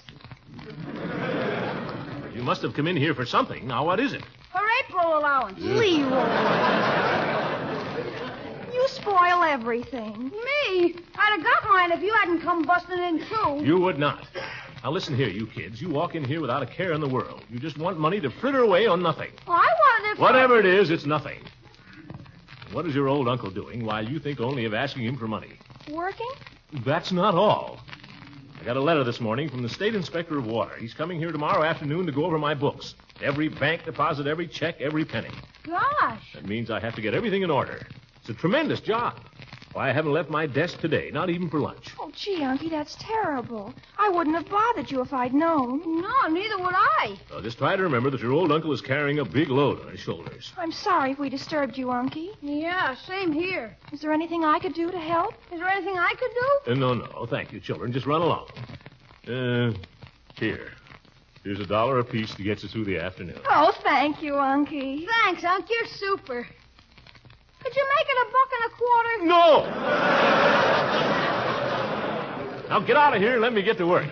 You 2.33 2.41
must 2.41 2.61
have 2.61 2.73
come 2.73 2.87
in 2.87 2.95
here 2.95 3.13
for 3.13 3.25
something. 3.25 3.67
Now, 3.67 3.85
what 3.85 3.99
is 3.99 4.13
it? 4.13 4.21
Her 4.53 4.65
April 4.85 5.19
allowance. 5.19 5.59
You 8.73 8.87
spoil 8.87 9.43
everything. 9.43 10.29
Me? 10.29 10.95
I'd 11.15 11.35
have 11.35 11.43
got 11.43 11.67
mine 11.67 11.91
if 11.91 12.01
you 12.01 12.13
hadn't 12.13 12.41
come 12.41 12.63
busting 12.63 12.99
in 12.99 13.19
too. 13.19 13.65
You 13.65 13.79
would 13.79 13.99
not. 13.99 14.27
Now, 14.87 14.93
listen 14.93 15.17
here, 15.17 15.27
you 15.27 15.45
kids. 15.47 15.81
You 15.81 15.89
walk 15.89 16.15
in 16.15 16.23
here 16.23 16.39
without 16.39 16.63
a 16.63 16.65
care 16.65 16.93
in 16.93 17.01
the 17.01 17.09
world. 17.09 17.43
You 17.49 17.59
just 17.59 17.77
want 17.77 17.99
money 17.99 18.21
to 18.21 18.29
fritter 18.29 18.61
away 18.61 18.87
on 18.87 19.03
nothing. 19.03 19.31
Well, 19.45 19.57
I 19.57 19.67
wanted 19.67 20.11
it. 20.11 20.21
Whatever 20.21 20.59
it 20.59 20.65
is, 20.65 20.91
it's 20.91 21.05
nothing. 21.05 21.41
What 22.71 22.85
is 22.85 22.95
your 22.95 23.09
old 23.09 23.27
uncle 23.27 23.49
doing 23.49 23.83
while 23.83 24.07
you 24.07 24.17
think 24.17 24.39
only 24.39 24.63
of 24.63 24.73
asking 24.73 25.03
him 25.03 25.17
for 25.17 25.27
money? 25.27 25.59
Working? 25.91 26.31
That's 26.85 27.11
not 27.11 27.35
all. 27.35 27.79
I 28.61 28.63
got 28.63 28.77
a 28.77 28.79
letter 28.79 29.03
this 29.03 29.19
morning 29.19 29.49
from 29.49 29.61
the 29.61 29.67
state 29.67 29.93
inspector 29.93 30.37
of 30.37 30.45
water. 30.45 30.77
He's 30.79 30.93
coming 30.93 31.19
here 31.19 31.33
tomorrow 31.33 31.65
afternoon 31.65 32.05
to 32.05 32.13
go 32.13 32.23
over 32.23 32.39
my 32.39 32.53
books. 32.53 32.95
Every 33.21 33.49
bank 33.49 33.83
deposit, 33.83 34.25
every 34.25 34.47
check, 34.47 34.79
every 34.79 35.03
penny. 35.03 35.31
Gosh. 35.63 36.31
That 36.33 36.45
means 36.45 36.71
I 36.71 36.79
have 36.79 36.95
to 36.95 37.01
get 37.01 37.13
everything 37.13 37.41
in 37.41 37.51
order. 37.51 37.85
It's 38.21 38.29
a 38.29 38.33
tremendous 38.33 38.79
job. 38.79 39.19
Why, 39.77 39.91
I 39.91 39.93
haven't 39.93 40.11
left 40.13 40.31
my 40.31 40.47
desk 40.47 40.79
today, 40.79 41.11
not 41.13 41.29
even 41.29 41.51
for 41.51 41.59
lunch. 41.59 41.93
Oh, 41.99 42.11
gee, 42.11 42.39
Unky, 42.39 42.67
that's 42.67 42.95
terrible. 42.99 43.71
I 43.99 44.09
wouldn't 44.09 44.35
have 44.35 44.49
bothered 44.49 44.89
you 44.89 45.01
if 45.01 45.13
I'd 45.13 45.35
known. 45.35 46.01
No, 46.01 46.27
neither 46.29 46.57
would 46.57 46.73
I. 46.73 47.15
So 47.29 47.39
just 47.41 47.59
try 47.59 47.75
to 47.75 47.83
remember 47.83 48.09
that 48.09 48.19
your 48.19 48.31
old 48.31 48.51
uncle 48.51 48.73
is 48.73 48.81
carrying 48.81 49.19
a 49.19 49.23
big 49.23 49.49
load 49.49 49.79
on 49.85 49.91
his 49.91 49.99
shoulders. 49.99 50.51
I'm 50.57 50.71
sorry 50.71 51.11
if 51.11 51.19
we 51.19 51.29
disturbed 51.29 51.77
you, 51.77 51.87
Unky. 51.87 52.29
Yeah, 52.41 52.95
same 52.95 53.31
here. 53.31 53.77
Is 53.93 54.01
there 54.01 54.11
anything 54.11 54.43
I 54.43 54.57
could 54.57 54.73
do 54.73 54.89
to 54.89 54.97
help? 54.97 55.35
Is 55.53 55.59
there 55.59 55.69
anything 55.69 55.95
I 55.95 56.11
could 56.17 56.31
do? 56.65 56.71
Uh, 56.71 56.75
no, 56.75 56.95
no, 56.95 57.27
thank 57.29 57.53
you, 57.53 57.59
children. 57.59 57.91
Just 57.91 58.07
run 58.07 58.23
along. 58.23 58.47
Uh, 59.27 59.73
here. 60.39 60.71
Here's 61.43 61.59
a 61.59 61.67
dollar 61.67 61.99
apiece 61.99 62.33
to 62.33 62.41
get 62.41 62.63
you 62.63 62.69
through 62.69 62.85
the 62.85 62.97
afternoon. 62.97 63.41
Oh, 63.47 63.71
thank 63.83 64.23
you, 64.23 64.33
Unky. 64.33 65.05
Thanks, 65.23 65.43
Unc. 65.43 65.69
You're 65.69 65.85
super. 65.85 66.47
You 67.77 67.85
make 67.95 68.07
it 68.09 68.17
a 68.17 68.27
buck 68.33 68.49
and 68.57 68.63
a 68.65 68.73
quarter? 68.75 69.13
No! 69.25 69.47
now 72.69 72.79
get 72.79 72.97
out 72.97 73.15
of 73.15 73.21
here 73.21 73.33
and 73.33 73.41
let 73.41 73.53
me 73.53 73.61
get 73.61 73.77
to 73.77 73.85
work. 73.85 74.09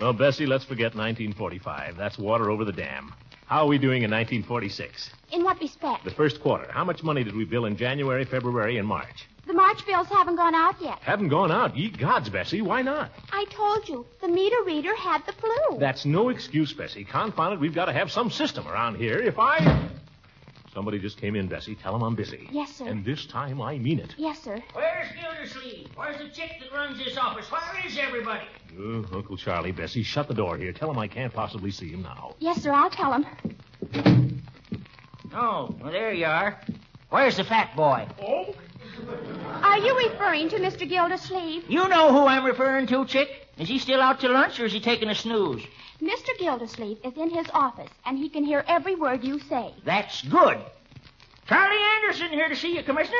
Well, 0.00 0.14
Bessie, 0.14 0.46
let's 0.46 0.64
forget 0.64 0.94
1945. 0.94 1.98
That's 1.98 2.16
water 2.16 2.50
over 2.50 2.64
the 2.64 2.72
dam. 2.72 3.12
How 3.44 3.64
are 3.64 3.66
we 3.66 3.76
doing 3.76 4.02
in 4.02 4.10
1946? 4.10 5.10
In 5.32 5.44
what 5.44 5.60
respect? 5.60 6.04
The 6.04 6.10
first 6.10 6.40
quarter. 6.40 6.72
How 6.72 6.84
much 6.84 7.02
money 7.02 7.22
did 7.22 7.36
we 7.36 7.44
bill 7.44 7.66
in 7.66 7.76
January, 7.76 8.24
February, 8.24 8.78
and 8.78 8.88
March? 8.88 9.28
The 9.70 9.74
March 9.76 9.86
bills 9.86 10.08
haven't 10.08 10.34
gone 10.34 10.54
out 10.56 10.82
yet. 10.82 10.98
Haven't 11.00 11.28
gone 11.28 11.52
out. 11.52 11.76
Ye 11.76 11.90
gods, 11.90 12.28
Bessie. 12.28 12.60
Why 12.60 12.82
not? 12.82 13.12
I 13.32 13.44
told 13.50 13.88
you, 13.88 14.04
the 14.20 14.26
meter 14.26 14.56
reader 14.66 14.96
had 14.96 15.24
the 15.26 15.32
flu. 15.32 15.78
That's 15.78 16.04
no 16.04 16.28
excuse, 16.30 16.72
Bessie. 16.72 17.04
Confound 17.04 17.54
it, 17.54 17.60
we've 17.60 17.72
got 17.72 17.84
to 17.84 17.92
have 17.92 18.10
some 18.10 18.32
system 18.32 18.66
around 18.66 18.96
here. 18.96 19.18
If 19.18 19.38
I. 19.38 19.88
Somebody 20.74 20.98
just 20.98 21.20
came 21.20 21.36
in, 21.36 21.46
Bessie. 21.46 21.76
Tell 21.76 21.94
him 21.94 22.02
I'm 22.02 22.16
busy. 22.16 22.48
Yes, 22.50 22.72
sir. 22.74 22.88
And 22.88 23.04
this 23.04 23.26
time 23.26 23.62
I 23.62 23.78
mean 23.78 24.00
it. 24.00 24.12
Yes, 24.18 24.40
sir. 24.40 24.60
Where's 24.72 25.06
Gildersleeve? 25.12 25.88
Where's 25.94 26.18
the 26.18 26.30
chick 26.30 26.50
that 26.60 26.76
runs 26.76 26.98
this 26.98 27.16
office? 27.16 27.46
Where 27.52 27.86
is 27.86 27.96
everybody? 27.96 28.46
Uh, 28.76 29.16
Uncle 29.16 29.36
Charlie, 29.36 29.70
Bessie, 29.70 30.02
shut 30.02 30.26
the 30.26 30.34
door 30.34 30.56
here. 30.56 30.72
Tell 30.72 30.90
him 30.90 30.98
I 30.98 31.06
can't 31.06 31.32
possibly 31.32 31.70
see 31.70 31.90
him 31.90 32.02
now. 32.02 32.34
Yes, 32.40 32.60
sir, 32.60 32.72
I'll 32.72 32.90
tell 32.90 33.12
him. 33.12 34.42
Oh, 35.32 35.72
well, 35.80 35.92
there 35.92 36.12
you 36.12 36.26
are. 36.26 36.60
Where's 37.10 37.36
the 37.36 37.44
fat 37.44 37.76
boy? 37.76 38.08
Are 39.62 39.78
you 39.78 39.96
referring 40.10 40.48
to 40.50 40.56
Mr. 40.58 40.88
Gildersleeve? 40.88 41.64
You 41.68 41.88
know 41.88 42.12
who 42.12 42.26
I'm 42.26 42.44
referring 42.44 42.86
to, 42.88 43.04
chick? 43.06 43.28
Is 43.58 43.68
he 43.68 43.78
still 43.78 44.00
out 44.00 44.20
to 44.20 44.28
lunch 44.28 44.58
or 44.58 44.64
is 44.66 44.72
he 44.72 44.80
taking 44.80 45.08
a 45.08 45.14
snooze? 45.14 45.62
Mr. 46.02 46.36
Gildersleeve 46.38 46.98
is 47.04 47.16
in 47.16 47.28
his 47.30 47.46
office, 47.52 47.90
and 48.06 48.16
he 48.16 48.28
can 48.30 48.42
hear 48.42 48.64
every 48.66 48.94
word 48.94 49.22
you 49.22 49.38
say. 49.38 49.74
That's 49.84 50.22
good. 50.22 50.58
Charlie 51.46 51.82
Anderson 51.96 52.30
here 52.30 52.48
to 52.48 52.56
see 52.56 52.74
you, 52.74 52.82
Commissioner. 52.82 53.18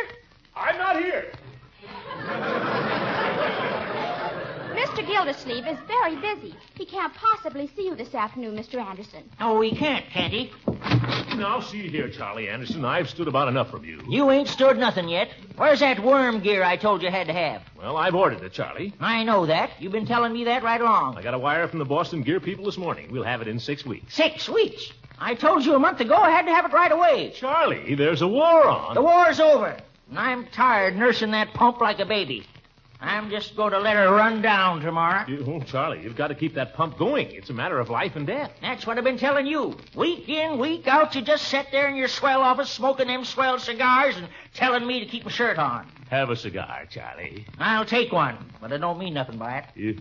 I'm 0.57 0.79
not 0.79 0.97
here. 1.03 1.31
Mr. 4.73 5.07
Gildersleeve 5.07 5.67
is 5.67 5.79
very 5.87 6.17
busy. 6.17 6.55
He 6.75 6.87
can't 6.87 7.13
possibly 7.15 7.71
see 7.77 7.85
you 7.87 7.95
this 7.95 8.15
afternoon, 8.15 8.57
Mr. 8.57 8.81
Anderson. 8.81 9.25
Oh, 9.41 9.61
he 9.61 9.73
can't, 9.77 10.07
can't 10.07 10.33
he? 10.33 10.53
Now, 11.37 11.61
see 11.61 11.89
here, 11.89 12.09
Charlie 12.09 12.49
Anderson. 12.49 12.85
I've 12.85 13.09
stood 13.09 13.27
about 13.29 13.49
enough 13.49 13.71
from 13.71 13.85
you. 13.85 14.03
You 14.09 14.31
ain't 14.31 14.49
stood 14.49 14.77
nothing 14.77 15.09
yet. 15.09 15.31
Where's 15.57 15.81
that 15.81 15.99
worm 16.01 16.41
gear 16.41 16.63
I 16.63 16.77
told 16.77 17.03
you 17.03 17.11
had 17.11 17.29
to 17.29 17.33
have? 17.33 17.63
Well, 17.79 17.97
I've 17.97 18.15
ordered 18.15 18.43
it, 18.43 18.53
Charlie. 18.53 18.93
I 19.01 19.25
know 19.25 19.47
that. 19.47 19.71
You've 19.79 19.93
been 19.93 20.07
telling 20.07 20.33
me 20.33 20.45
that 20.45 20.63
right 20.63 20.81
along. 20.81 21.17
I 21.17 21.23
got 21.23 21.33
a 21.35 21.39
wire 21.39 21.67
from 21.69 21.79
the 21.79 21.85
Boston 21.87 22.23
Gear 22.23 22.41
people 22.41 22.65
this 22.67 22.77
morning. 22.77 23.11
We'll 23.11 23.25
have 23.25 23.41
it 23.41 23.49
in 23.49 23.59
six 23.59 23.87
weeks. 23.87 24.15
Six 24.15 24.49
weeks. 24.49 24.93
I 25.19 25.35
told 25.35 25.65
you 25.65 25.75
a 25.75 25.79
month 25.79 26.01
ago 26.01 26.15
I 26.15 26.31
had 26.31 26.47
to 26.47 26.53
have 26.53 26.67
it 26.67 26.73
right 26.73 26.93
away. 26.93 27.33
Charlie, 27.35 27.95
there's 27.95 28.23
a 28.23 28.29
war 28.29 28.67
on. 28.67 28.95
The 28.95 29.03
war's 29.03 29.41
over, 29.41 29.77
and 30.11 30.19
I'm 30.19 30.47
tired 30.47 30.97
nursing 30.97 31.31
that 31.31 31.55
pump 31.55 31.81
like 31.81 32.01
a 32.01 32.07
baby. 32.07 32.47
I'm 33.03 33.31
just 33.31 33.57
going 33.57 33.73
to 33.73 33.79
let 33.79 33.97
her 33.97 34.11
run 34.15 34.43
down 34.43 34.81
tomorrow. 34.81 35.25
You- 35.27 35.45
oh, 35.47 35.61
Charlie, 35.61 36.03
you've 36.03 36.17
got 36.17 36.29
to 36.29 36.35
keep 36.35 36.55
that 36.55 36.75
pump 36.75 36.99
going. 36.99 37.31
It's 37.31 37.49
a 37.49 37.55
matter 37.55 37.79
of 37.79 37.89
life 37.89 38.15
and 38.17 38.27
death. 38.27 38.53
That's 38.61 38.87
what 38.87 38.99
I've 38.99 39.05
been 39.05 39.17
telling 39.19 39.47
you. 39.47 39.77
Week 39.95 40.29
in, 40.29 40.59
week 40.59 40.87
out, 40.87 41.15
you 41.15 41.23
just 41.23 41.49
sit 41.49 41.69
there 41.73 41.89
in 41.89 41.97
your 41.97 42.09
swell 42.09 42.43
office 42.43 42.69
smoking 42.71 43.07
them 43.07 43.25
swell 43.25 43.59
cigars 43.59 44.17
and 44.17 44.29
telling 44.53 44.87
me 44.87 45.01
to 45.01 45.07
keep 45.07 45.25
my 45.25 45.31
shirt 45.31 45.59
on. 45.59 45.91
Have 46.11 46.29
a 46.31 46.37
cigar, 46.37 46.85
Charlie. 46.91 47.47
I'll 47.59 47.85
take 47.87 48.13
one, 48.13 48.37
but 48.61 48.73
I 48.73 48.77
don't 48.77 48.99
mean 48.99 49.15
nothing 49.15 49.39
by 49.39 49.59
it. 49.59 49.65
You... 49.75 49.99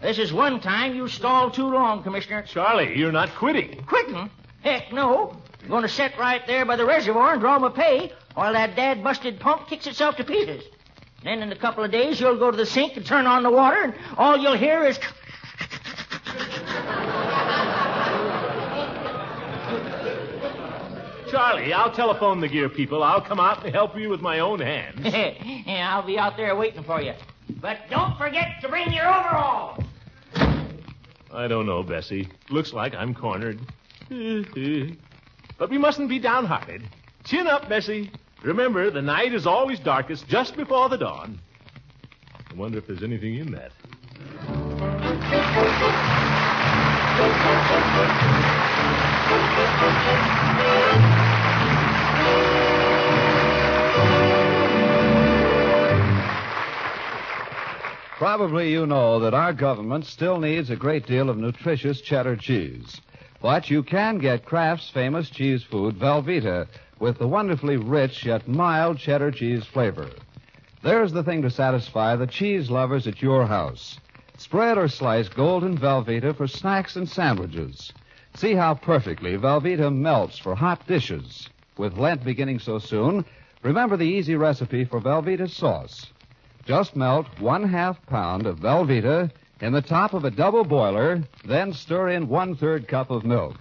This 0.00 0.18
is 0.18 0.32
one 0.32 0.60
time 0.60 0.94
you 0.94 1.08
stalled 1.08 1.54
too 1.54 1.66
long, 1.68 2.04
Commissioner. 2.04 2.42
Charlie, 2.42 2.96
you're 2.96 3.10
not 3.10 3.30
quitting. 3.34 3.82
Quitting? 3.84 4.30
Heck 4.62 4.92
no. 4.92 5.36
I'm 5.62 5.68
going 5.68 5.82
to 5.82 5.88
sit 5.88 6.16
right 6.18 6.46
there 6.46 6.64
by 6.64 6.76
the 6.76 6.86
reservoir 6.86 7.32
and 7.32 7.40
draw 7.40 7.58
my 7.58 7.68
pay 7.70 8.12
while 8.34 8.52
that 8.52 8.76
dad 8.76 9.02
busted 9.02 9.40
pump 9.40 9.66
kicks 9.68 9.88
itself 9.88 10.14
to 10.16 10.24
pieces. 10.24 10.62
Then 11.22 11.42
in 11.42 11.50
a 11.50 11.56
couple 11.56 11.82
of 11.82 11.90
days, 11.90 12.20
you'll 12.20 12.38
go 12.38 12.50
to 12.50 12.56
the 12.56 12.66
sink 12.66 12.96
and 12.96 13.04
turn 13.04 13.26
on 13.26 13.42
the 13.42 13.50
water, 13.50 13.82
and 13.82 13.94
all 14.16 14.36
you'll 14.36 14.56
hear 14.56 14.84
is. 14.84 14.98
Charlie, 21.30 21.72
I'll 21.72 21.92
telephone 21.92 22.40
the 22.40 22.48
gear 22.48 22.68
people. 22.68 23.02
I'll 23.02 23.20
come 23.20 23.38
out 23.40 23.64
and 23.64 23.74
help 23.74 23.96
you 23.96 24.08
with 24.08 24.20
my 24.20 24.38
own 24.38 24.60
hands. 24.60 25.00
yeah, 25.04 25.94
I'll 25.94 26.06
be 26.06 26.18
out 26.18 26.36
there 26.36 26.56
waiting 26.56 26.82
for 26.82 27.02
you. 27.02 27.12
But 27.60 27.78
don't 27.90 28.16
forget 28.16 28.60
to 28.62 28.68
bring 28.68 28.92
your 28.92 29.06
overalls. 29.06 29.84
I 31.32 31.46
don't 31.46 31.66
know, 31.66 31.82
Bessie. 31.82 32.28
Looks 32.48 32.72
like 32.72 32.94
I'm 32.94 33.14
cornered. 33.14 33.60
but 34.08 35.68
we 35.68 35.78
mustn't 35.78 36.08
be 36.08 36.18
downhearted. 36.18 36.82
Chin 37.24 37.46
up, 37.46 37.68
Bessie. 37.68 38.10
Remember, 38.42 38.90
the 38.90 39.02
night 39.02 39.34
is 39.34 39.46
always 39.46 39.80
darkest 39.80 40.28
just 40.28 40.56
before 40.56 40.88
the 40.88 40.96
dawn. 40.96 41.40
I 42.50 42.54
wonder 42.54 42.78
if 42.78 42.86
there's 42.86 43.02
anything 43.02 43.34
in 43.34 43.50
that. 43.52 43.72
Probably 58.18 58.70
you 58.70 58.86
know 58.86 59.20
that 59.20 59.34
our 59.34 59.52
government 59.52 60.04
still 60.04 60.38
needs 60.38 60.70
a 60.70 60.76
great 60.76 61.06
deal 61.06 61.28
of 61.28 61.38
nutritious 61.38 62.00
cheddar 62.00 62.36
cheese. 62.36 63.00
But 63.40 63.70
you 63.70 63.82
can 63.82 64.18
get 64.18 64.44
Kraft's 64.44 64.90
famous 64.90 65.30
cheese 65.30 65.62
food, 65.62 65.96
Velveeta, 65.96 66.66
with 67.00 67.18
the 67.18 67.28
wonderfully 67.28 67.76
rich 67.76 68.24
yet 68.24 68.48
mild 68.48 68.98
cheddar 68.98 69.30
cheese 69.30 69.64
flavor. 69.64 70.08
There's 70.82 71.12
the 71.12 71.22
thing 71.22 71.42
to 71.42 71.50
satisfy 71.50 72.16
the 72.16 72.26
cheese 72.26 72.70
lovers 72.70 73.06
at 73.06 73.22
your 73.22 73.46
house. 73.46 73.98
Spread 74.36 74.78
or 74.78 74.88
slice 74.88 75.28
golden 75.28 75.76
Velveeta 75.76 76.36
for 76.36 76.46
snacks 76.46 76.96
and 76.96 77.08
sandwiches. 77.08 77.92
See 78.34 78.54
how 78.54 78.74
perfectly 78.74 79.36
Velveeta 79.36 79.92
melts 79.92 80.38
for 80.38 80.54
hot 80.54 80.86
dishes. 80.86 81.48
With 81.76 81.98
Lent 81.98 82.24
beginning 82.24 82.60
so 82.60 82.78
soon, 82.78 83.24
remember 83.62 83.96
the 83.96 84.04
easy 84.04 84.36
recipe 84.36 84.84
for 84.84 85.00
Velveeta 85.00 85.48
sauce. 85.48 86.06
Just 86.64 86.94
melt 86.94 87.26
one 87.40 87.64
half 87.68 88.04
pound 88.06 88.46
of 88.46 88.60
Velveeta 88.60 89.30
in 89.60 89.72
the 89.72 89.82
top 89.82 90.14
of 90.14 90.24
a 90.24 90.30
double 90.30 90.64
boiler, 90.64 91.24
then 91.44 91.72
stir 91.72 92.10
in 92.10 92.28
one 92.28 92.54
third 92.54 92.86
cup 92.86 93.10
of 93.10 93.24
milk. 93.24 93.56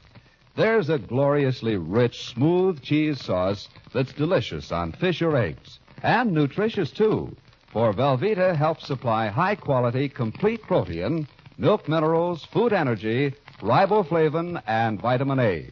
There's 0.57 0.89
a 0.89 0.97
gloriously 0.97 1.77
rich, 1.77 2.29
smooth 2.29 2.81
cheese 2.81 3.23
sauce 3.23 3.69
that's 3.93 4.11
delicious 4.11 4.71
on 4.71 4.91
fish 4.91 5.21
or 5.21 5.37
eggs. 5.37 5.77
And 6.01 6.31
nutritious, 6.31 6.89
too. 6.89 7.35
For 7.67 7.93
Velveeta 7.93 8.55
helps 8.55 8.87
supply 8.87 9.27
high 9.27 9.53
quality, 9.53 10.09
complete 10.09 10.63
protein, 10.63 11.27
milk 11.59 11.87
minerals, 11.87 12.43
food 12.45 12.73
energy, 12.73 13.35
riboflavin, 13.61 14.63
and 14.65 14.99
vitamin 14.99 15.39
A. 15.39 15.69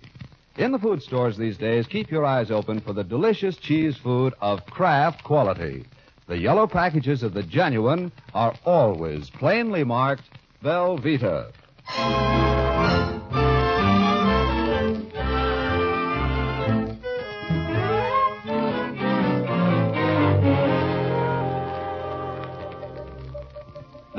In 0.57 0.71
the 0.71 0.77
food 0.77 1.01
stores 1.01 1.35
these 1.35 1.57
days, 1.57 1.87
keep 1.87 2.11
your 2.11 2.23
eyes 2.23 2.51
open 2.51 2.79
for 2.79 2.93
the 2.93 3.03
delicious 3.03 3.57
cheese 3.57 3.97
food 3.97 4.35
of 4.39 4.67
Kraft 4.67 5.23
quality. 5.23 5.85
The 6.27 6.37
yellow 6.37 6.67
packages 6.67 7.23
of 7.23 7.33
the 7.33 7.41
genuine 7.41 8.11
are 8.35 8.53
always 8.63 9.31
plainly 9.31 9.83
marked 9.83 10.29
Velveeta. 10.63 11.51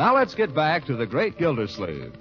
Now 0.06 0.14
let's 0.14 0.36
get 0.36 0.54
back 0.54 0.84
to 0.84 0.94
the 0.94 1.04
great 1.04 1.36
Gildersleeve. 1.36 2.12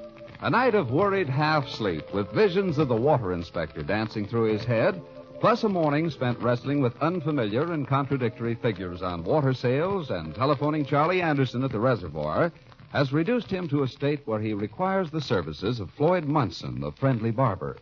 A 0.42 0.50
night 0.50 0.74
of 0.74 0.89
worried 0.89 1.30
half 1.30 1.70
sleep 1.70 2.12
with 2.15 2.32
visions 2.32 2.80
of 2.80 2.88
the 2.88 2.96
water 2.96 3.32
inspector 3.32 3.84
dancing 3.84 4.25
through 4.25 4.51
his 4.51 4.65
head, 4.65 5.00
plus 5.39 5.63
a 5.63 5.70
morning 5.70 6.10
spent 6.10 6.39
wrestling 6.39 6.82
with 6.82 7.00
unfamiliar 7.00 7.74
and 7.74 7.88
contradictory 7.88 8.56
figures 8.56 9.04
on 9.04 9.24
water 9.24 9.54
sales 9.54 10.10
and 10.10 10.34
telephoning 10.34 10.84
Charlie 10.84 11.22
Anderson 11.22 11.63
at 11.63 11.72
the 11.72 11.80
reservoir, 11.80 12.51
has 12.89 13.13
reduced 13.13 13.51
him 13.51 13.68
to 13.68 13.84
a 13.84 13.88
state 13.88 14.22
where 14.25 14.39
he 14.39 14.56
requires 14.56 15.12
the 15.12 15.22
services 15.22 15.80
of 15.80 15.92
Floyd 15.92 16.25
Munson, 16.25 16.80
the 16.80 16.92
friendly 16.94 17.30
barber. 17.30 17.77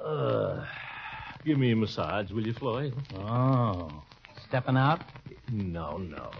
Uh, 0.00 0.64
give 1.44 1.58
me 1.58 1.72
a 1.72 1.76
massage, 1.76 2.30
will 2.30 2.46
you, 2.46 2.54
Floyd? 2.54 2.94
Oh. 3.16 3.90
Stepping 4.46 4.76
out? 4.76 5.02
No, 5.50 5.96
no. 5.96 6.30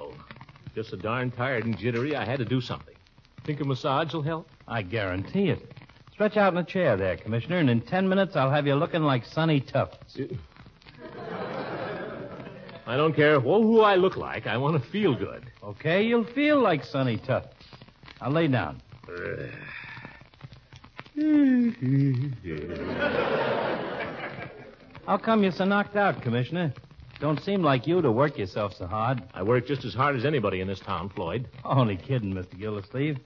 Just 0.79 0.91
so 0.91 0.97
darn 0.97 1.33
tired 1.33 1.65
and 1.65 1.77
jittery, 1.77 2.15
I 2.15 2.25
had 2.25 2.39
to 2.39 2.45
do 2.45 2.61
something. 2.61 2.95
Think 3.43 3.61
a 3.61 3.65
massage 3.65 4.15
will 4.15 4.23
help? 4.23 4.49
I 4.69 4.83
guarantee 4.83 5.51
it. 5.51 5.73
Stretch 6.13 6.37
out 6.37 6.53
in 6.53 6.59
a 6.61 6.63
chair 6.63 6.97
there, 6.97 7.17
Commissioner, 7.17 7.59
and 7.59 7.69
in 7.69 7.81
ten 7.81 8.09
minutes 8.09 8.37
I'll 8.37 8.53
have 8.53 8.65
you 8.65 8.77
looking 8.77 9.03
like 9.03 9.25
Sonny 9.25 9.59
Tufts. 9.59 10.17
Uh, 10.17 10.27
I 12.87 12.97
don't 12.97 13.13
care 13.13 13.41
who 13.41 13.81
I 13.81 13.97
look 13.97 14.17
like. 14.17 14.47
I 14.47 14.57
want 14.57 14.81
to 14.81 14.91
feel 14.91 15.17
good. 15.17 15.51
Okay, 15.65 16.05
you'll 16.05 16.23
feel 16.23 16.61
like 16.61 16.85
Sonny 16.85 17.17
Tufts. 17.17 17.67
I'll 18.21 18.31
lay 18.31 18.47
down. 18.47 18.81
How 25.07 25.19
come 25.19 25.43
you're 25.43 25.51
so 25.51 25.65
knocked 25.65 25.97
out, 25.97 26.23
Commissioner? 26.23 26.73
Don't 27.21 27.43
seem 27.43 27.63
like 27.63 27.87
you 27.87 28.01
to 28.01 28.13
work 28.13 28.39
yourself 28.39 28.75
so 28.77 28.87
hard. 28.87 29.23
I 29.35 29.43
work 29.43 29.67
just 29.67 29.85
as 29.85 29.93
hard 29.93 30.15
as 30.15 30.25
anybody 30.25 30.61
in 30.61 30.69
this 30.69 30.79
town, 30.79 31.09
Floyd. 31.09 31.49
Only 31.65 31.97
kidding, 31.97 32.33
Mr. 32.33 32.57
Gildersleeve. 32.59 33.19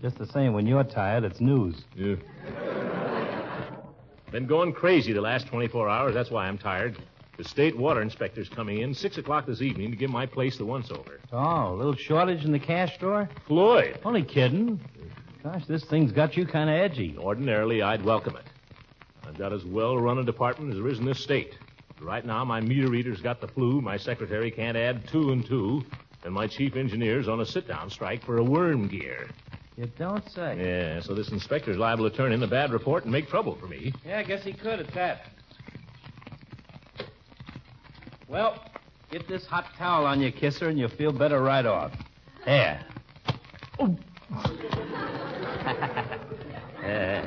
Just 0.00 0.18
the 0.18 0.26
same, 0.26 0.52
when 0.52 0.66
you're 0.66 0.84
tired, 0.84 1.24
it's 1.24 1.40
news. 1.40 1.84
Yeah. 1.96 2.14
Been 4.30 4.46
going 4.46 4.72
crazy 4.72 5.12
the 5.12 5.20
last 5.20 5.48
24 5.48 5.88
hours. 5.88 6.14
That's 6.14 6.30
why 6.30 6.46
I'm 6.46 6.56
tired. 6.56 6.96
The 7.36 7.42
state 7.42 7.76
water 7.76 8.02
inspector's 8.02 8.48
coming 8.48 8.78
in 8.78 8.94
6 8.94 9.18
o'clock 9.18 9.46
this 9.46 9.62
evening 9.62 9.90
to 9.90 9.96
give 9.96 10.10
my 10.10 10.26
place 10.26 10.56
the 10.56 10.64
once 10.64 10.92
over. 10.92 11.18
Oh, 11.32 11.72
a 11.72 11.74
little 11.74 11.96
shortage 11.96 12.44
in 12.44 12.52
the 12.52 12.58
cash 12.60 12.98
drawer? 12.98 13.28
Floyd. 13.46 13.98
Only 14.04 14.22
kidding. 14.22 14.78
Gosh, 15.42 15.66
this 15.66 15.84
thing's 15.84 16.12
got 16.12 16.36
you 16.36 16.46
kind 16.46 16.70
of 16.70 16.76
edgy. 16.76 17.16
Ordinarily, 17.18 17.82
I'd 17.82 18.04
welcome 18.04 18.36
it. 18.36 18.44
I've 19.26 19.36
got 19.36 19.52
as 19.52 19.64
well 19.64 19.98
run 19.98 20.18
a 20.18 20.24
department 20.24 20.70
as 20.72 20.78
there 20.78 20.88
is 20.88 20.98
in 21.00 21.06
this 21.06 21.18
state. 21.18 21.56
Right 22.00 22.24
now, 22.24 22.44
my 22.44 22.60
meter 22.60 22.88
reader's 22.88 23.20
got 23.20 23.40
the 23.40 23.48
flu, 23.48 23.80
my 23.82 23.98
secretary 23.98 24.50
can't 24.50 24.76
add 24.76 25.06
two 25.08 25.32
and 25.32 25.44
two, 25.44 25.82
and 26.24 26.32
my 26.32 26.46
chief 26.46 26.74
engineer's 26.74 27.28
on 27.28 27.40
a 27.40 27.46
sit 27.46 27.68
down 27.68 27.90
strike 27.90 28.24
for 28.24 28.38
a 28.38 28.42
worm 28.42 28.88
gear. 28.88 29.28
You 29.76 29.86
don't 29.98 30.28
say. 30.30 30.56
Yeah, 30.58 31.00
so 31.00 31.14
this 31.14 31.30
inspector's 31.30 31.76
liable 31.76 32.08
to 32.08 32.16
turn 32.16 32.32
in 32.32 32.42
a 32.42 32.46
bad 32.46 32.72
report 32.72 33.04
and 33.04 33.12
make 33.12 33.28
trouble 33.28 33.54
for 33.54 33.66
me. 33.66 33.92
Yeah, 34.06 34.18
I 34.18 34.22
guess 34.22 34.42
he 34.42 34.52
could 34.52 34.80
at 34.80 34.92
that. 34.94 35.26
Well, 38.28 38.62
get 39.10 39.28
this 39.28 39.44
hot 39.46 39.66
towel 39.76 40.06
on 40.06 40.20
your 40.20 40.30
kisser 40.30 40.68
and 40.68 40.78
you'll 40.78 40.88
feel 40.88 41.12
better 41.12 41.42
right 41.42 41.66
off. 41.66 41.92
There. 42.44 42.84
Oh. 43.78 43.96
Uh, 46.80 47.22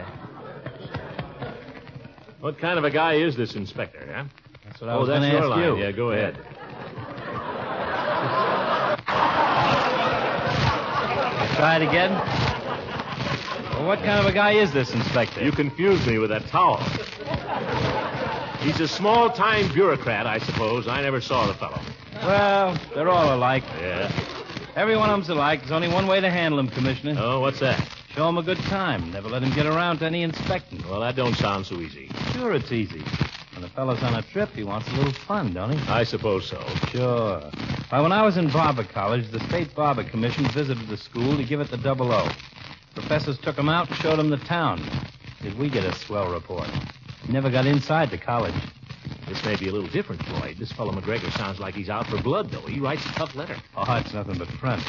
what 2.42 2.58
kind 2.58 2.78
of 2.80 2.84
a 2.84 2.90
guy 2.90 3.14
is 3.14 3.38
this 3.38 3.56
inspector, 3.56 4.12
huh? 4.14 4.26
That's 4.74 4.82
what 4.82 4.90
I 4.90 4.94
oh, 4.94 5.00
was 5.02 5.10
that's 5.10 5.20
going 5.20 5.32
to 5.32 5.38
ask 5.38 5.50
line. 5.50 5.62
you. 5.62 5.78
Yeah, 5.78 5.92
go 5.92 6.10
ahead. 6.10 6.34
Try 11.58 11.76
it 11.76 11.84
again. 11.84 12.12
Well, 13.74 13.86
what 13.86 14.00
kind 14.00 14.20
of 14.20 14.26
a 14.26 14.32
guy 14.32 14.54
is 14.54 14.74
this, 14.74 14.92
Inspector? 14.92 15.44
You 15.44 15.52
confused 15.52 16.08
me 16.08 16.18
with 16.18 16.32
that 16.32 16.48
towel. 16.48 16.78
He's 18.62 18.80
a 18.80 18.88
small 18.88 19.30
time 19.30 19.72
bureaucrat, 19.74 20.26
I 20.26 20.40
suppose. 20.40 20.88
I 20.88 21.04
never 21.04 21.22
saw 21.22 21.46
the 21.46 21.54
fellow. 21.54 21.80
Well, 22.24 22.76
they're 22.96 23.10
all 23.10 23.36
alike. 23.36 23.64
Yeah? 23.80 24.12
Every 24.76 24.98
one 24.98 25.12
of 25.12 25.18
them's 25.18 25.30
alike. 25.30 25.60
There's 25.60 25.72
only 25.72 25.90
one 25.90 26.08
way 26.08 26.20
to 26.20 26.32
handle 26.32 26.60
him, 26.60 26.70
Commissioner. 26.70 27.14
Oh, 27.20 27.42
what's 27.42 27.60
that? 27.60 27.80
Show 28.16 28.28
him 28.28 28.40
a 28.40 28.44
good 28.44 28.58
time. 28.58 29.12
Never 29.12 29.30
let 29.30 29.44
him 29.44 29.54
get 29.54 29.68
around 29.68 30.00
to 30.00 30.06
any 30.06 30.24
inspecting. 30.24 30.82
Well, 30.90 31.02
that 31.02 31.16
don't 31.16 31.36
sound 31.36 31.68
so 31.68 31.76
easy. 31.76 32.10
Sure, 32.32 32.56
it's 32.56 32.72
easy. 32.72 33.04
Fellow's 33.76 34.04
on 34.04 34.14
a 34.14 34.22
trip, 34.22 34.50
he 34.52 34.64
wants 34.64 34.88
a 34.90 34.94
little 34.94 35.12
fun, 35.12 35.52
don't 35.54 35.72
he? 35.76 35.92
I 35.92 36.04
suppose 36.04 36.48
so. 36.48 36.64
Sure. 36.92 37.40
Why, 37.90 38.02
when 38.02 38.12
I 38.12 38.22
was 38.22 38.38
in 38.38 38.50
Barber 38.50 38.84
College, 38.84 39.32
the 39.32 39.40
State 39.48 39.74
Barber 39.74 40.04
Commission 40.04 40.46
visited 40.50 40.88
the 40.88 40.98
school 40.98 41.38
to 41.38 41.44
give 41.44 41.60
it 41.60 41.72
the 41.72 41.78
double 41.78 42.12
O. 42.12 42.30
Professors 42.94 43.40
took 43.40 43.58
'em 43.58 43.70
out 43.70 43.90
and 43.90 43.98
showed 43.98 44.20
'em 44.20 44.30
the 44.30 44.38
town. 44.38 44.80
Did 45.42 45.58
we 45.58 45.70
get 45.70 45.84
a 45.84 45.94
swell 45.94 46.32
report? 46.32 46.70
Never 47.28 47.50
got 47.50 47.66
inside 47.66 48.12
the 48.12 48.18
college. 48.18 48.54
This 49.28 49.44
may 49.44 49.56
be 49.56 49.70
a 49.70 49.72
little 49.72 49.90
different, 49.90 50.24
Floyd. 50.28 50.58
This 50.60 50.72
fellow 50.72 50.92
McGregor 50.92 51.36
sounds 51.36 51.60
like 51.60 51.74
he's 51.74 51.90
out 51.90 52.06
for 52.06 52.22
blood, 52.22 52.52
though. 52.52 52.62
He 52.62 52.80
writes 52.80 53.04
a 53.08 53.14
tough 53.14 53.36
letter. 53.36 53.56
Oh, 53.76 53.92
it's 53.96 54.14
nothing 54.14 54.38
but 54.38 54.50
front. 54.50 54.84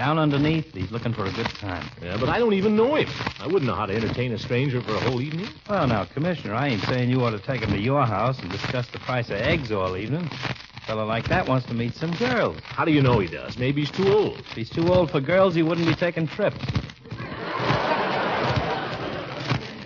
Down 0.00 0.18
underneath, 0.18 0.72
he's 0.72 0.90
looking 0.90 1.12
for 1.12 1.26
a 1.26 1.32
good 1.32 1.50
time. 1.60 1.86
Yeah, 2.02 2.16
but 2.18 2.30
I 2.30 2.38
don't 2.38 2.54
even 2.54 2.74
know 2.74 2.94
him. 2.94 3.06
I 3.38 3.46
wouldn't 3.46 3.64
know 3.64 3.74
how 3.74 3.84
to 3.84 3.94
entertain 3.94 4.32
a 4.32 4.38
stranger 4.38 4.80
for 4.80 4.92
a 4.92 5.00
whole 5.00 5.20
evening. 5.20 5.48
Well, 5.68 5.86
now, 5.86 6.06
Commissioner, 6.06 6.54
I 6.54 6.68
ain't 6.68 6.82
saying 6.84 7.10
you 7.10 7.22
ought 7.22 7.32
to 7.32 7.38
take 7.38 7.60
him 7.60 7.70
to 7.72 7.78
your 7.78 8.06
house 8.06 8.38
and 8.38 8.50
discuss 8.50 8.88
the 8.88 8.98
price 8.98 9.28
of 9.28 9.36
eggs 9.36 9.70
all 9.70 9.98
evening. 9.98 10.26
A 10.32 10.80
fellow 10.86 11.04
like 11.04 11.28
that 11.28 11.46
wants 11.46 11.66
to 11.66 11.74
meet 11.74 11.94
some 11.96 12.12
girls. 12.12 12.58
How 12.64 12.86
do 12.86 12.92
you 12.92 13.02
know 13.02 13.18
he 13.18 13.28
does? 13.28 13.58
Maybe 13.58 13.82
he's 13.82 13.90
too 13.90 14.10
old. 14.10 14.38
If 14.38 14.52
he's 14.52 14.70
too 14.70 14.90
old 14.90 15.10
for 15.10 15.20
girls, 15.20 15.54
he 15.54 15.62
wouldn't 15.62 15.86
be 15.86 15.94
taking 15.94 16.26
trips. 16.26 16.64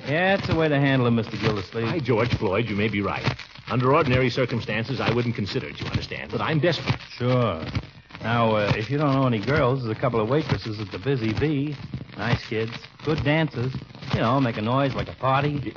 Yeah, 0.06 0.36
it's 0.36 0.48
a 0.48 0.54
way 0.54 0.68
to 0.68 0.78
handle 0.78 1.08
him, 1.08 1.16
Mr. 1.16 1.40
Gildersleeve. 1.40 1.90
By 1.90 1.98
George 1.98 2.32
Floyd, 2.36 2.66
you 2.68 2.76
may 2.76 2.86
be 2.86 3.00
right. 3.00 3.26
Under 3.68 3.92
ordinary 3.92 4.30
circumstances, 4.30 5.00
I 5.00 5.12
wouldn't 5.12 5.34
consider 5.34 5.66
it, 5.66 5.80
you 5.80 5.88
understand. 5.88 6.30
But 6.30 6.40
I'm 6.40 6.60
desperate. 6.60 7.00
Sure. 7.10 7.60
Now, 8.24 8.56
uh, 8.56 8.72
if 8.74 8.90
you 8.90 8.96
don't 8.96 9.12
know 9.12 9.26
any 9.26 9.38
girls, 9.38 9.82
there's 9.82 9.94
a 9.94 10.00
couple 10.00 10.18
of 10.18 10.30
waitresses 10.30 10.80
at 10.80 10.90
the 10.90 10.98
Busy 10.98 11.34
Bee. 11.34 11.76
Nice 12.16 12.42
kids, 12.46 12.72
good 13.04 13.22
dancers. 13.22 13.74
You 14.14 14.20
know, 14.20 14.40
make 14.40 14.56
a 14.56 14.62
noise 14.62 14.94
like 14.94 15.08
a 15.08 15.14
party. 15.14 15.74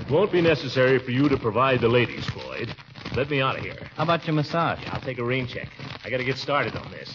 It 0.00 0.10
won't 0.10 0.32
be 0.32 0.40
necessary 0.40 0.98
for 0.98 1.10
you 1.10 1.28
to 1.28 1.36
provide 1.36 1.82
the 1.82 1.88
ladies, 1.88 2.24
Floyd. 2.24 2.74
Let 3.14 3.28
me 3.28 3.42
out 3.42 3.58
of 3.58 3.62
here. 3.62 3.90
How 3.94 4.04
about 4.04 4.26
your 4.26 4.34
massage? 4.34 4.78
I'll 4.86 5.02
take 5.02 5.18
a 5.18 5.24
rain 5.24 5.46
check. 5.46 5.68
I 6.02 6.08
gotta 6.08 6.24
get 6.24 6.38
started 6.38 6.74
on 6.74 6.90
this. 6.90 7.14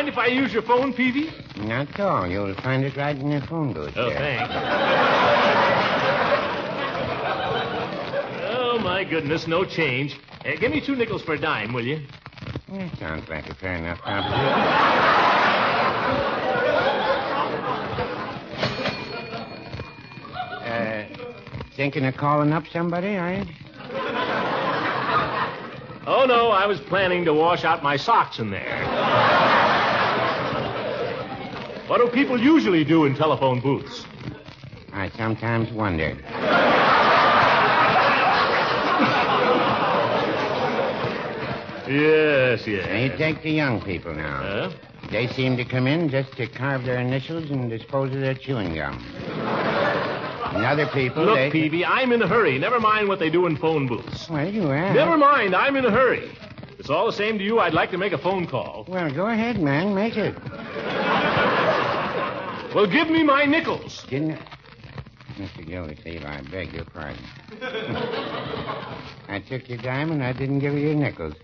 Mind 0.00 0.08
if 0.08 0.16
I 0.16 0.28
use 0.28 0.50
your 0.50 0.62
phone, 0.62 0.94
Peavey? 0.94 1.30
Not 1.58 1.90
at 1.90 2.00
all. 2.00 2.26
You'll 2.26 2.54
find 2.54 2.82
it 2.84 2.96
right 2.96 3.14
in 3.14 3.30
your 3.32 3.42
phone 3.42 3.74
booth 3.74 3.92
Oh, 3.98 4.08
there. 4.08 4.18
thanks. 4.18 4.50
oh, 8.50 8.78
my 8.82 9.04
goodness, 9.04 9.46
no 9.46 9.62
change. 9.66 10.18
Uh, 10.42 10.56
give 10.58 10.72
me 10.72 10.80
two 10.80 10.96
nickels 10.96 11.20
for 11.20 11.34
a 11.34 11.38
dime, 11.38 11.74
will 11.74 11.84
you? 11.84 12.00
Yeah, 12.72 12.88
sounds 12.96 13.28
like 13.28 13.46
a 13.50 13.54
fair 13.56 13.74
enough 13.74 13.98
proposition. 13.98 15.60
uh, 20.64 21.04
thinking 21.76 22.04
of 22.04 22.16
calling 22.16 22.52
up 22.52 22.64
somebody, 22.72 23.16
are 23.16 23.34
you? 23.34 23.44
Oh, 26.06 26.24
no, 26.26 26.48
I 26.50 26.66
was 26.66 26.80
planning 26.80 27.24
to 27.26 27.34
wash 27.34 27.64
out 27.64 27.82
my 27.82 27.96
socks 27.96 28.38
in 28.38 28.50
there. 28.50 28.89
What 31.90 31.98
do 31.98 32.06
people 32.06 32.38
usually 32.40 32.84
do 32.84 33.04
in 33.04 33.16
telephone 33.16 33.58
booths? 33.58 34.06
I 34.92 35.08
sometimes 35.16 35.72
wonder. 35.72 36.16
Yes, 41.88 42.64
You 42.64 42.76
yes. 42.76 43.18
take 43.18 43.42
the 43.42 43.50
young 43.50 43.80
people 43.80 44.14
now. 44.14 44.36
Huh? 44.36 44.70
They 45.10 45.26
seem 45.26 45.56
to 45.56 45.64
come 45.64 45.88
in 45.88 46.08
just 46.10 46.30
to 46.36 46.46
carve 46.46 46.84
their 46.84 47.00
initials 47.00 47.50
and 47.50 47.68
dispose 47.68 48.14
of 48.14 48.20
their 48.20 48.34
chewing 48.34 48.76
gum. 48.76 49.04
And 50.54 50.64
other 50.64 50.86
people, 50.86 51.24
Look, 51.24 51.34
they... 51.34 51.50
Peavey, 51.50 51.84
I'm 51.84 52.12
in 52.12 52.22
a 52.22 52.28
hurry. 52.28 52.56
Never 52.60 52.78
mind 52.78 53.08
what 53.08 53.18
they 53.18 53.30
do 53.30 53.46
in 53.46 53.56
phone 53.56 53.88
booths. 53.88 54.28
Well, 54.30 54.48
you 54.48 54.68
are. 54.68 54.94
Never 54.94 55.16
mind, 55.16 55.56
I'm 55.56 55.74
in 55.74 55.84
a 55.84 55.90
hurry. 55.90 56.30
If 56.70 56.78
it's 56.78 56.90
all 56.90 57.06
the 57.06 57.12
same 57.12 57.36
to 57.38 57.44
you, 57.44 57.58
I'd 57.58 57.74
like 57.74 57.90
to 57.90 57.98
make 57.98 58.12
a 58.12 58.18
phone 58.18 58.46
call. 58.46 58.84
Well, 58.86 59.10
go 59.10 59.26
ahead, 59.26 59.60
man. 59.60 59.92
Make 59.92 60.16
it. 60.16 60.36
Well, 62.74 62.86
give 62.86 63.10
me 63.10 63.22
my 63.22 63.44
nickels. 63.44 64.04
Didn't 64.08 64.32
I... 64.32 64.38
Mr. 65.38 65.66
Gildersleeve, 65.66 66.24
I 66.24 66.40
beg 66.42 66.72
your 66.72 66.84
pardon. 66.84 67.24
I 69.28 69.42
took 69.48 69.68
your 69.68 69.78
dime 69.78 70.12
and 70.12 70.22
I 70.22 70.32
didn't 70.32 70.60
give 70.60 70.74
you 70.74 70.88
your 70.88 70.94
nickels. 70.94 71.34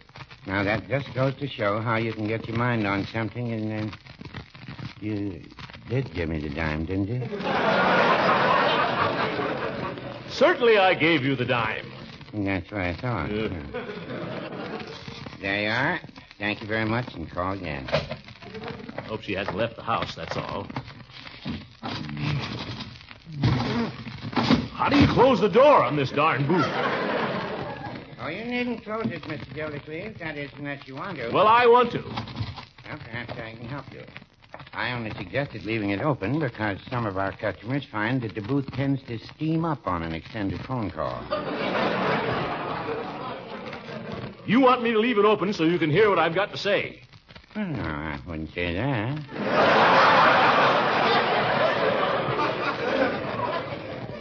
Now, 0.46 0.62
that 0.62 0.88
just 0.88 1.12
goes 1.14 1.34
to 1.36 1.48
show 1.48 1.80
how 1.80 1.96
you 1.96 2.12
can 2.12 2.28
get 2.28 2.46
your 2.46 2.56
mind 2.56 2.86
on 2.86 3.06
something 3.06 3.52
and 3.52 3.70
then... 3.70 3.92
You 5.00 5.42
did 5.88 6.12
give 6.14 6.28
me 6.28 6.40
the 6.40 6.48
dime, 6.50 6.84
didn't 6.84 7.08
you? 7.08 7.20
Certainly 10.30 10.78
I 10.78 10.94
gave 10.94 11.24
you 11.24 11.34
the 11.36 11.44
dime. 11.44 11.90
That's 12.32 12.70
what 12.70 12.80
I 12.80 12.94
thought. 12.94 13.30
Yeah. 13.30 13.48
There 15.40 15.62
you 15.62 15.68
are. 15.68 16.00
Thank 16.38 16.60
you 16.60 16.66
very 16.66 16.84
much 16.84 17.14
and 17.14 17.30
call 17.30 17.52
again. 17.52 17.86
Hope 19.06 19.22
she 19.22 19.34
hasn't 19.34 19.56
left 19.56 19.76
the 19.76 19.82
house, 19.82 20.14
that's 20.14 20.36
all. 20.36 20.66
How 24.86 24.90
do 24.90 25.00
you 25.00 25.08
close 25.08 25.40
the 25.40 25.48
door 25.48 25.82
on 25.82 25.96
this 25.96 26.12
darn 26.12 26.46
booth? 26.46 26.64
Oh, 28.20 28.28
you 28.28 28.44
needn't 28.44 28.84
close 28.84 29.06
it, 29.06 29.20
Mr. 29.22 29.52
Gildersleeve. 29.52 30.16
That 30.20 30.38
is, 30.38 30.48
unless 30.58 30.86
you 30.86 30.94
want 30.94 31.18
to. 31.18 31.28
Well, 31.30 31.48
I 31.48 31.66
want 31.66 31.90
to. 31.90 32.02
Well, 32.04 32.98
perhaps 32.98 33.32
I 33.32 33.56
can 33.58 33.66
help 33.66 33.92
you. 33.92 34.04
I 34.72 34.92
only 34.92 35.10
suggested 35.16 35.64
leaving 35.64 35.90
it 35.90 36.00
open 36.02 36.38
because 36.38 36.78
some 36.88 37.04
of 37.04 37.18
our 37.18 37.32
customers 37.32 37.84
find 37.90 38.22
that 38.22 38.36
the 38.36 38.42
booth 38.42 38.70
tends 38.74 39.02
to 39.08 39.18
steam 39.18 39.64
up 39.64 39.88
on 39.88 40.04
an 40.04 40.14
extended 40.14 40.60
phone 40.60 40.92
call. 40.92 41.20
You 44.46 44.60
want 44.60 44.84
me 44.84 44.92
to 44.92 45.00
leave 45.00 45.18
it 45.18 45.24
open 45.24 45.52
so 45.52 45.64
you 45.64 45.80
can 45.80 45.90
hear 45.90 46.08
what 46.10 46.20
I've 46.20 46.36
got 46.36 46.52
to 46.52 46.56
say. 46.56 47.00
Well, 47.56 47.66
no, 47.66 47.82
I 47.82 48.20
wouldn't 48.24 48.54
say 48.54 48.74
that. 48.74 50.65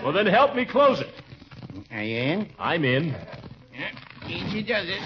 Well, 0.06 0.14
then 0.14 0.28
help 0.28 0.56
me 0.56 0.66
close 0.66 1.02
it. 1.02 1.10
Are 1.90 2.04
you 2.04 2.16
in? 2.16 2.50
I'm 2.60 2.86
in. 2.86 3.16
Yeah, 3.74 3.90
Easy 4.28 4.62
does 4.62 4.86
it. 4.88 5.02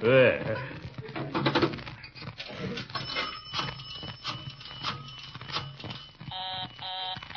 There. 0.00 0.58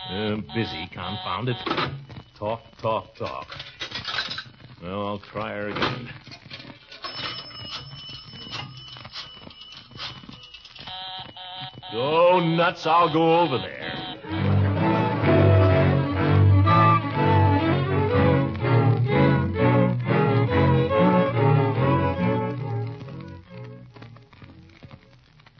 Uh, 0.09 0.37
busy, 0.55 0.87
confound 0.93 1.49
it. 1.49 1.57
Talk, 2.37 2.61
talk, 2.81 3.17
talk. 3.17 3.47
Well, 4.81 5.07
I'll 5.07 5.19
try 5.19 5.55
her 5.55 5.67
again. 5.67 6.09
Go 11.91 12.39
nuts, 12.39 12.85
I'll 12.85 13.11
go 13.11 13.39
over 13.39 13.57
there. 13.57 13.79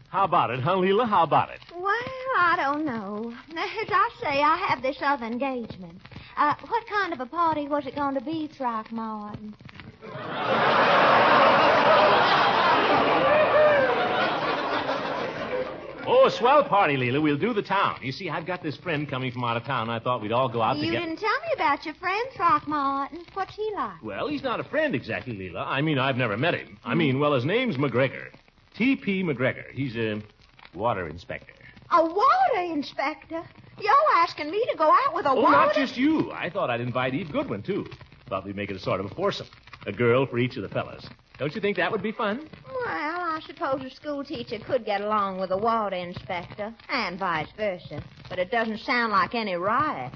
How 0.10 0.26
about 0.26 0.52
it, 0.52 0.60
huh, 0.60 0.78
Leila? 0.78 1.08
How 1.08 1.24
about 1.24 1.50
it? 1.50 1.62
Well, 1.74 1.94
I 2.38 2.56
don't 2.58 2.86
know. 2.86 3.34
As 3.50 3.88
I 3.90 4.10
say, 4.22 4.42
I 4.44 4.58
have 4.68 4.84
this 4.84 4.98
other 5.02 5.26
engagement. 5.26 6.00
Uh, 6.38 6.54
what 6.68 6.86
kind 6.88 7.12
of 7.12 7.22
a 7.22 7.26
party 7.26 7.68
was 7.68 7.88
it 7.88 7.96
going 7.96 8.14
to 8.14 8.22
be, 8.22 8.48
Throckmorton? 8.56 9.56
Oh, 16.10 16.26
as 16.26 16.34
swell 16.36 16.64
party, 16.64 16.98
Leila. 16.98 17.22
We'll 17.22 17.38
do 17.38 17.54
the 17.54 17.62
town. 17.62 18.00
You 18.02 18.12
see, 18.12 18.30
I've 18.30 18.46
got 18.46 18.64
this 18.64 18.76
friend 18.78 19.08
coming 19.08 19.32
from 19.32 19.44
out 19.44 19.58
of 19.58 19.64
town. 19.64 19.90
I 19.90 20.00
thought 20.00 20.22
we'd 20.22 20.32
all 20.32 20.50
go 20.50 20.62
out 20.62 20.74
together. 20.74 20.86
You 20.86 20.92
together. 20.94 21.06
didn't 21.08 21.20
tell 21.20 21.40
me 21.42 21.48
about 21.56 21.86
your 21.86 21.94
friend, 21.96 22.28
Throckmorton. 22.36 23.20
What's 23.34 23.56
he 23.56 23.72
like? 23.76 24.02
Well, 24.04 24.28
he's 24.28 24.44
not 24.44 24.60
a 24.60 24.64
friend 24.64 24.96
exactly, 24.96 25.36
Leila. 25.38 25.66
I 25.68 25.82
mean, 25.82 25.98
I've 26.00 26.18
never 26.18 26.36
met 26.38 26.56
him. 26.56 26.78
I 26.84 26.96
mean, 26.96 27.20
well, 27.20 27.34
his 27.34 27.46
name's 27.46 27.78
McGregor. 27.78 28.28
T.P. 28.76 29.24
McGregor. 29.24 29.70
He's 29.72 29.96
a 29.96 30.22
water 30.74 31.08
inspector. 31.08 31.54
A 31.92 32.04
water 32.04 32.62
inspector? 32.74 33.44
You're 33.80 33.94
asking 34.18 34.52
me 34.52 34.66
to 34.72 34.78
go 34.78 34.92
out 34.92 35.14
with 35.16 35.26
a 35.26 35.30
Oh, 35.30 35.36
water... 35.42 35.52
not 35.52 35.76
just 35.76 35.98
you. 35.98 36.32
I 36.32 36.50
thought 36.50 36.70
I'd 36.70 36.82
invite 36.82 37.14
Eve 37.16 37.32
Goodwin, 37.32 37.62
too. 37.64 37.86
Thought 38.28 38.46
we'd 38.46 38.56
make 38.56 38.70
it 38.70 38.76
a 38.76 38.80
sort 38.80 39.00
of 39.00 39.08
a 39.12 39.16
foursome. 39.16 39.48
A 39.86 39.92
girl 39.92 40.26
for 40.26 40.38
each 40.38 40.56
of 40.58 40.64
the 40.64 40.70
fellas. 40.70 41.06
Don't 41.38 41.56
you 41.56 41.62
think 41.62 41.78
that 41.78 41.92
would 41.92 42.04
be 42.04 42.12
fun? 42.12 42.48
Well, 42.68 43.29
I 43.40 43.42
suppose 43.42 43.82
a 43.86 43.90
school 43.96 44.26
teacher 44.26 44.60
could 44.60 44.84
get 44.84 45.00
along 45.00 45.40
with 45.40 45.52
a 45.52 45.58
water 45.58 45.96
inspector, 45.96 46.74
and 46.90 47.18
vice 47.18 47.48
versa. 47.56 48.04
But 48.28 48.38
it 48.38 48.52
doesn't 48.52 48.80
sound 48.80 49.14
like 49.14 49.34
any 49.34 49.56
riot. 49.56 50.12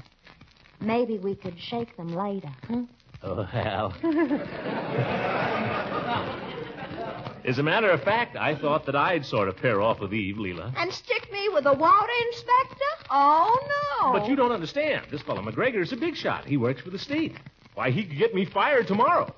Maybe 0.81 1.17
we 1.17 1.33
could 1.33 1.57
shake 1.57 1.95
them 1.95 2.13
later, 2.13 2.49
huh? 2.67 2.81
Oh, 3.23 3.43
Hal. 3.43 3.93
As 7.45 7.59
a 7.59 7.63
matter 7.63 7.89
of 7.91 8.03
fact, 8.03 8.35
I 8.35 8.55
thought 8.55 8.85
that 8.87 8.95
I'd 8.97 9.25
sort 9.25 9.47
of 9.47 9.55
pair 9.55 9.81
off 9.81 10.01
with 10.01 10.13
Eve, 10.13 10.37
Leila. 10.37 10.73
And 10.75 10.91
stick 10.91 11.31
me 11.31 11.47
with 11.47 11.65
a 11.65 11.73
water 11.73 12.11
inspector? 12.27 13.07
Oh, 13.09 13.57
no. 14.01 14.19
But 14.19 14.27
you 14.27 14.35
don't 14.35 14.51
understand. 14.51 15.05
This 15.11 15.21
fellow 15.21 15.41
McGregor 15.41 15.81
is 15.81 15.93
a 15.93 15.97
big 15.97 16.17
shot. 16.17 16.43
He 16.43 16.57
works 16.57 16.81
for 16.81 16.89
the 16.89 16.99
state. 16.99 17.37
Why, 17.73 17.89
he 17.89 18.03
could 18.03 18.17
get 18.17 18.35
me 18.35 18.43
fired 18.43 18.87
tomorrow. 18.87 19.33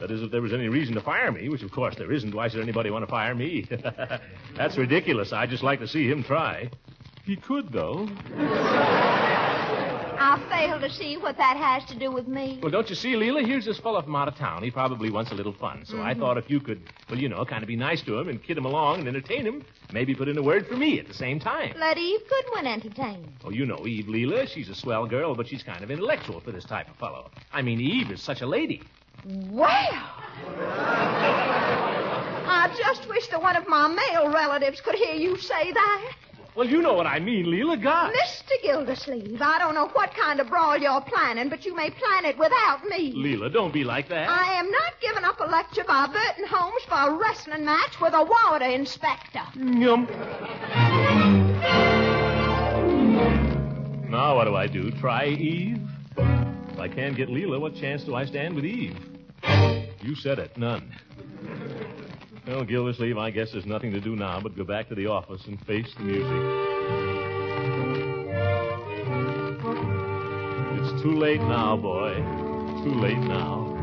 That 0.00 0.10
is, 0.10 0.22
if 0.22 0.30
there 0.30 0.40
was 0.40 0.54
any 0.54 0.68
reason 0.68 0.94
to 0.94 1.00
fire 1.02 1.30
me, 1.30 1.48
which 1.50 1.62
of 1.62 1.70
course 1.70 1.94
there 1.96 2.10
isn't. 2.10 2.34
Why 2.34 2.48
should 2.48 2.62
anybody 2.62 2.90
want 2.90 3.04
to 3.04 3.10
fire 3.10 3.34
me? 3.34 3.66
That's 4.56 4.78
ridiculous. 4.78 5.32
I'd 5.32 5.50
just 5.50 5.62
like 5.62 5.78
to 5.80 5.88
see 5.88 6.08
him 6.08 6.24
try. 6.24 6.70
He 7.24 7.36
could, 7.36 7.70
though. 7.70 8.08
I 10.22 10.38
fail 10.48 10.80
to 10.80 10.90
see 10.90 11.16
what 11.16 11.36
that 11.36 11.56
has 11.56 11.84
to 11.90 11.98
do 11.98 12.10
with 12.10 12.28
me. 12.28 12.60
Well, 12.62 12.70
don't 12.70 12.88
you 12.88 12.94
see, 12.94 13.14
Leila? 13.14 13.42
Here's 13.42 13.64
this 13.64 13.78
fellow 13.78 14.00
from 14.00 14.16
out 14.16 14.28
of 14.28 14.36
town. 14.36 14.62
He 14.62 14.70
probably 14.70 15.10
wants 15.10 15.32
a 15.32 15.34
little 15.34 15.52
fun. 15.52 15.84
So 15.84 16.00
I 16.00 16.12
mm-hmm. 16.12 16.20
thought 16.20 16.38
if 16.38 16.48
you 16.48 16.60
could, 16.60 16.80
well, 17.08 17.18
you 17.18 17.28
know, 17.28 17.44
kind 17.44 17.62
of 17.62 17.68
be 17.68 17.76
nice 17.76 18.00
to 18.02 18.18
him 18.18 18.28
and 18.28 18.42
kid 18.42 18.56
him 18.56 18.64
along 18.64 19.00
and 19.00 19.08
entertain 19.08 19.44
him, 19.44 19.64
maybe 19.92 20.14
put 20.14 20.28
in 20.28 20.38
a 20.38 20.42
word 20.42 20.66
for 20.66 20.76
me 20.76 20.98
at 20.98 21.08
the 21.08 21.14
same 21.14 21.40
time. 21.40 21.74
Let 21.78 21.98
Eve 21.98 22.20
Goodwin 22.28 22.66
entertain. 22.66 23.32
Oh, 23.44 23.50
you 23.50 23.66
know 23.66 23.86
Eve 23.86 24.08
Leila. 24.08 24.46
She's 24.46 24.68
a 24.68 24.74
swell 24.74 25.06
girl, 25.06 25.34
but 25.34 25.46
she's 25.46 25.62
kind 25.62 25.82
of 25.82 25.90
intellectual 25.90 26.40
for 26.40 26.52
this 26.52 26.64
type 26.64 26.88
of 26.88 26.96
fellow. 26.96 27.30
I 27.52 27.62
mean, 27.62 27.80
Eve 27.80 28.10
is 28.10 28.22
such 28.22 28.40
a 28.40 28.46
lady. 28.46 28.82
Well. 29.24 30.06
I 32.52 32.74
just 32.78 33.08
wish 33.08 33.28
that 33.28 33.40
one 33.40 33.56
of 33.56 33.68
my 33.68 33.88
male 33.88 34.30
relatives 34.32 34.80
could 34.80 34.94
hear 34.94 35.14
you 35.14 35.36
say 35.38 35.72
that. 35.72 36.12
Well, 36.56 36.66
you 36.68 36.82
know 36.82 36.94
what 36.94 37.06
I 37.06 37.20
mean, 37.20 37.48
Leila. 37.50 37.76
God. 37.76 38.12
Mr. 38.12 38.60
Gildersleeve, 38.62 39.40
I 39.40 39.58
don't 39.58 39.74
know 39.74 39.86
what 39.88 40.12
kind 40.14 40.40
of 40.40 40.48
brawl 40.48 40.76
you're 40.76 41.00
planning, 41.00 41.48
but 41.48 41.64
you 41.64 41.76
may 41.76 41.90
plan 41.90 42.24
it 42.24 42.36
without 42.36 42.84
me. 42.84 43.12
Leila, 43.14 43.50
don't 43.50 43.72
be 43.72 43.84
like 43.84 44.08
that. 44.08 44.28
I 44.28 44.54
am 44.58 44.68
not 44.70 44.94
giving 45.00 45.24
up 45.24 45.38
a 45.40 45.44
lecture 45.44 45.84
by 45.84 46.06
Burton 46.06 46.46
Holmes 46.48 46.82
for 46.88 46.96
a 46.96 47.14
wrestling 47.16 47.64
match 47.64 48.00
with 48.00 48.14
a 48.14 48.24
water 48.24 48.64
inspector. 48.64 49.42
Yum. 49.54 50.08
Now 54.10 54.34
what 54.36 54.44
do 54.44 54.56
I 54.56 54.66
do? 54.66 54.90
Try 54.90 55.28
Eve? 55.28 55.78
I 56.80 56.88
can't 56.88 57.16
get 57.16 57.28
Leila, 57.28 57.60
what 57.60 57.74
chance 57.74 58.04
do 58.04 58.14
I 58.14 58.24
stand 58.24 58.54
with 58.54 58.64
Eve? 58.64 58.96
You 60.02 60.14
said 60.14 60.38
it. 60.38 60.56
None. 60.56 60.90
Well, 62.46 62.64
Gildersleeve, 62.64 63.18
I 63.18 63.30
guess 63.30 63.52
there's 63.52 63.66
nothing 63.66 63.92
to 63.92 64.00
do 64.00 64.16
now 64.16 64.40
but 64.40 64.56
go 64.56 64.64
back 64.64 64.88
to 64.88 64.94
the 64.94 65.06
office 65.06 65.42
and 65.46 65.60
face 65.66 65.92
the 65.98 66.04
music. 66.04 66.26
It's 70.80 71.02
too 71.02 71.12
late 71.12 71.42
now, 71.42 71.76
boy. 71.76 72.14
Too 72.82 72.94
late 72.98 73.18
now. 73.18 73.76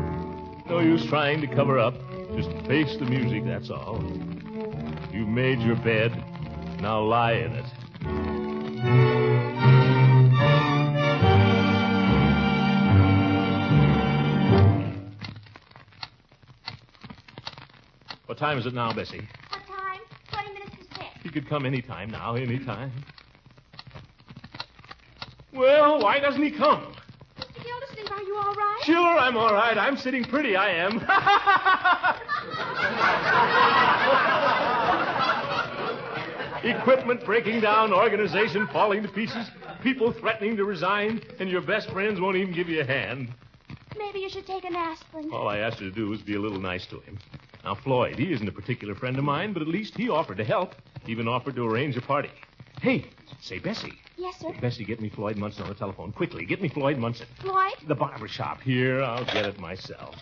No 0.68 0.80
use 0.80 1.06
trying 1.06 1.40
to 1.40 1.46
cover 1.46 1.78
up. 1.78 1.94
Just 2.36 2.50
face 2.66 2.96
the 2.98 3.06
music, 3.06 3.44
that's 3.44 3.70
all. 3.70 4.02
You've 5.12 5.28
made 5.28 5.60
your 5.60 5.76
bed. 5.76 6.12
Now 6.80 7.00
lie 7.00 7.32
in 7.34 7.52
it. 7.52 8.37
What 18.38 18.46
time 18.46 18.58
is 18.58 18.66
it 18.66 18.74
now, 18.74 18.92
Bessie? 18.92 19.26
What 19.48 19.66
time? 19.66 19.98
Twenty 20.30 20.52
minutes 20.52 20.76
to 20.76 20.94
six. 20.94 21.08
He 21.24 21.28
could 21.28 21.48
come 21.48 21.66
any 21.66 21.82
time 21.82 22.08
now, 22.08 22.36
any 22.36 22.64
time. 22.64 22.92
Well, 25.52 26.00
why 26.00 26.20
doesn't 26.20 26.40
he 26.40 26.52
come? 26.52 26.94
Mr. 27.36 27.64
Gildersleeve, 27.64 28.12
are 28.12 28.22
you 28.22 28.36
all 28.36 28.54
right? 28.54 28.80
Sure, 28.84 29.18
I'm 29.18 29.36
all 29.36 29.52
right. 29.52 29.76
I'm 29.76 29.96
sitting 29.96 30.22
pretty, 30.22 30.54
I 30.54 30.68
am. 30.70 30.98
Equipment 36.78 37.24
breaking 37.24 37.60
down, 37.60 37.92
organization 37.92 38.68
falling 38.68 39.02
to 39.02 39.08
pieces, 39.08 39.50
people 39.82 40.12
threatening 40.12 40.56
to 40.56 40.64
resign, 40.64 41.20
and 41.40 41.50
your 41.50 41.62
best 41.62 41.90
friends 41.90 42.20
won't 42.20 42.36
even 42.36 42.54
give 42.54 42.68
you 42.68 42.82
a 42.82 42.86
hand. 42.86 43.30
Maybe 43.98 44.20
you 44.20 44.30
should 44.30 44.46
take 44.46 44.64
an 44.64 44.76
aspirin. 44.76 45.32
All 45.32 45.48
I 45.48 45.58
asked 45.58 45.80
you 45.80 45.90
to 45.90 45.94
do 45.96 46.08
was 46.08 46.22
be 46.22 46.36
a 46.36 46.40
little 46.40 46.60
nice 46.60 46.86
to 46.86 47.00
him. 47.00 47.18
Now, 47.68 47.74
Floyd, 47.74 48.18
he 48.18 48.32
isn't 48.32 48.48
a 48.48 48.52
particular 48.52 48.94
friend 48.94 49.18
of 49.18 49.24
mine, 49.24 49.52
but 49.52 49.60
at 49.60 49.68
least 49.68 49.94
he 49.94 50.08
offered 50.08 50.38
to 50.38 50.44
help, 50.44 50.74
even 51.06 51.28
offered 51.28 51.54
to 51.56 51.66
arrange 51.68 51.98
a 51.98 52.00
party. 52.00 52.30
Hey, 52.80 53.04
say, 53.42 53.58
Bessie. 53.58 53.92
Yes, 54.16 54.38
sir. 54.40 54.54
Bessie, 54.58 54.86
get 54.86 55.02
me 55.02 55.10
Floyd 55.10 55.36
Munson 55.36 55.64
on 55.64 55.68
the 55.68 55.74
telephone. 55.74 56.10
Quickly, 56.10 56.46
get 56.46 56.62
me 56.62 56.70
Floyd 56.70 56.96
Munson. 56.96 57.26
Floyd? 57.42 57.74
The 57.86 57.94
barber 57.94 58.26
shop. 58.26 58.62
Here, 58.62 59.02
I'll 59.02 59.26
get 59.26 59.44
it 59.44 59.60
myself. 59.60 60.14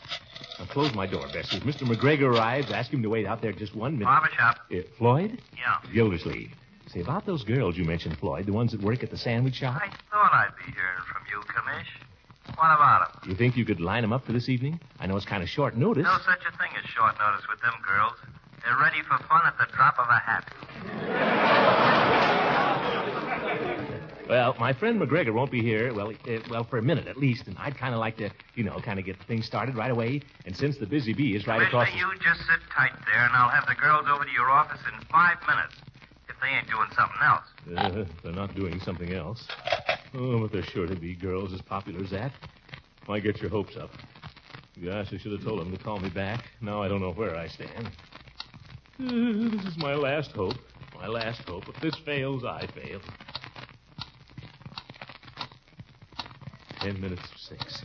Now, 0.59 0.65
close 0.65 0.93
my 0.93 1.07
door, 1.07 1.25
Bessie. 1.33 1.59
If 1.59 1.63
Mr. 1.63 1.83
McGregor 1.87 2.35
arrives, 2.37 2.73
ask 2.73 2.93
him 2.93 3.01
to 3.05 3.09
wait 3.09 3.27
out 3.27 3.41
there 3.41 3.53
just 3.53 3.77
one 3.77 3.93
minute. 3.93 4.07
Barber 4.07 4.31
shop. 4.37 4.59
Uh, 4.75 4.79
Floyd? 4.99 5.41
Yeah. 5.57 5.77
Gildersleeve. 5.95 6.51
Say, 6.89 6.99
about 7.01 7.27
those 7.27 7.45
girls 7.45 7.77
you 7.77 7.85
mentioned, 7.85 8.19
Floyd, 8.19 8.47
the 8.47 8.53
ones 8.53 8.73
that 8.73 8.83
work 8.83 9.05
at 9.05 9.13
the 9.13 9.19
sandwich 9.19 9.55
shop, 9.55 9.81
I 9.81 9.89
thought 10.11 10.33
I'd 10.33 10.51
be 10.67 10.73
hearing 10.73 10.99
from 11.07 11.23
you, 11.31 11.43
Commish. 11.43 11.87
What 12.57 12.73
about 12.75 13.23
them? 13.23 13.31
you 13.31 13.37
think 13.37 13.57
you 13.57 13.65
could 13.65 13.81
line 13.81 14.03
them 14.03 14.13
up 14.13 14.25
for 14.25 14.33
this 14.33 14.49
evening? 14.49 14.81
I 14.99 15.07
know 15.07 15.17
it's 15.17 15.27
kind 15.27 15.43
of 15.43 15.49
short 15.49 15.77
notice. 15.77 16.05
No 16.05 16.19
such 16.25 16.41
a 16.49 16.57
thing 16.57 16.71
as 16.77 16.89
short 16.91 17.15
notice 17.19 17.47
with 17.49 17.61
them 17.61 17.75
girls. 17.87 18.15
They're 18.65 18.79
ready 18.79 19.03
for 19.03 19.19
fun 19.29 19.43
at 19.45 19.57
the 19.59 19.67
drop 19.77 19.99
of 19.99 20.09
a 20.09 20.19
hat. 20.19 21.57
Well, 24.29 24.57
my 24.59 24.73
friend 24.73 25.01
McGregor 25.01 25.33
won't 25.33 25.53
be 25.53 25.63
here, 25.63 25.95
well, 25.95 26.11
uh, 26.11 26.39
well, 26.51 26.65
for 26.65 26.79
a 26.79 26.83
minute 26.83 27.07
at 27.07 27.17
least, 27.17 27.47
and 27.47 27.57
I'd 27.59 27.79
kind 27.79 27.95
of 27.95 28.01
like 28.01 28.17
to, 28.17 28.31
you 28.57 28.65
know, 28.65 28.81
kind 28.81 28.99
of 28.99 29.05
get 29.05 29.23
things 29.29 29.47
started 29.47 29.77
right 29.77 29.91
away. 29.91 30.21
And 30.45 30.57
since 30.57 30.79
the 30.79 30.87
Busy 30.87 31.13
Bee 31.13 31.37
is 31.37 31.47
right 31.47 31.63
across 31.63 31.89
Commissioner, 31.89 32.13
you 32.15 32.19
just 32.21 32.41
sit 32.41 32.59
tight 32.75 32.93
there, 33.07 33.23
and 33.25 33.33
I'll 33.35 33.51
have 33.51 33.67
the 33.69 33.77
girls 33.77 34.07
over 34.11 34.25
to 34.25 34.31
your 34.33 34.51
office 34.51 34.81
in 34.93 35.07
five 35.07 35.37
minutes. 35.47 35.75
If 36.29 36.35
they 36.43 36.49
ain't 36.49 36.67
doing 36.69 36.89
something 36.97 37.23
else. 37.23 37.47
Uh, 37.77 38.05
they're 38.25 38.33
not 38.33 38.55
doing 38.55 38.81
something 38.81 39.13
else. 39.13 39.47
Oh, 40.19 40.41
but 40.41 40.51
there's 40.53 40.65
sure 40.67 40.87
to 40.87 40.97
be 40.97 41.15
girls 41.15 41.53
as 41.53 41.61
popular 41.61 42.03
as 42.03 42.11
that. 42.11 42.33
Why 43.05 43.21
get 43.21 43.39
your 43.41 43.51
hopes 43.51 43.77
up? 43.77 43.91
Gosh, 44.83 45.13
I 45.13 45.19
should 45.19 45.33
have 45.33 45.45
told 45.45 45.61
them 45.61 45.77
to 45.77 45.83
call 45.83 45.99
me 45.99 46.09
back. 46.09 46.45
Now 46.63 46.83
I 46.83 46.89
don't 46.89 47.01
know 47.01 47.13
where 47.13 47.37
I 47.37 47.49
stand. 47.49 47.91
Uh, 48.99 49.51
this 49.55 49.65
is 49.67 49.77
my 49.77 49.95
last 49.95 50.31
hope. 50.33 50.55
My 50.95 51.07
last 51.07 51.43
hope. 51.47 51.69
If 51.69 51.81
this 51.83 51.95
fails, 52.07 52.45
I 52.45 52.67
fail. 52.69 53.01
Ten 56.81 56.99
minutes 56.99 57.23
to 57.31 57.39
six. 57.39 57.83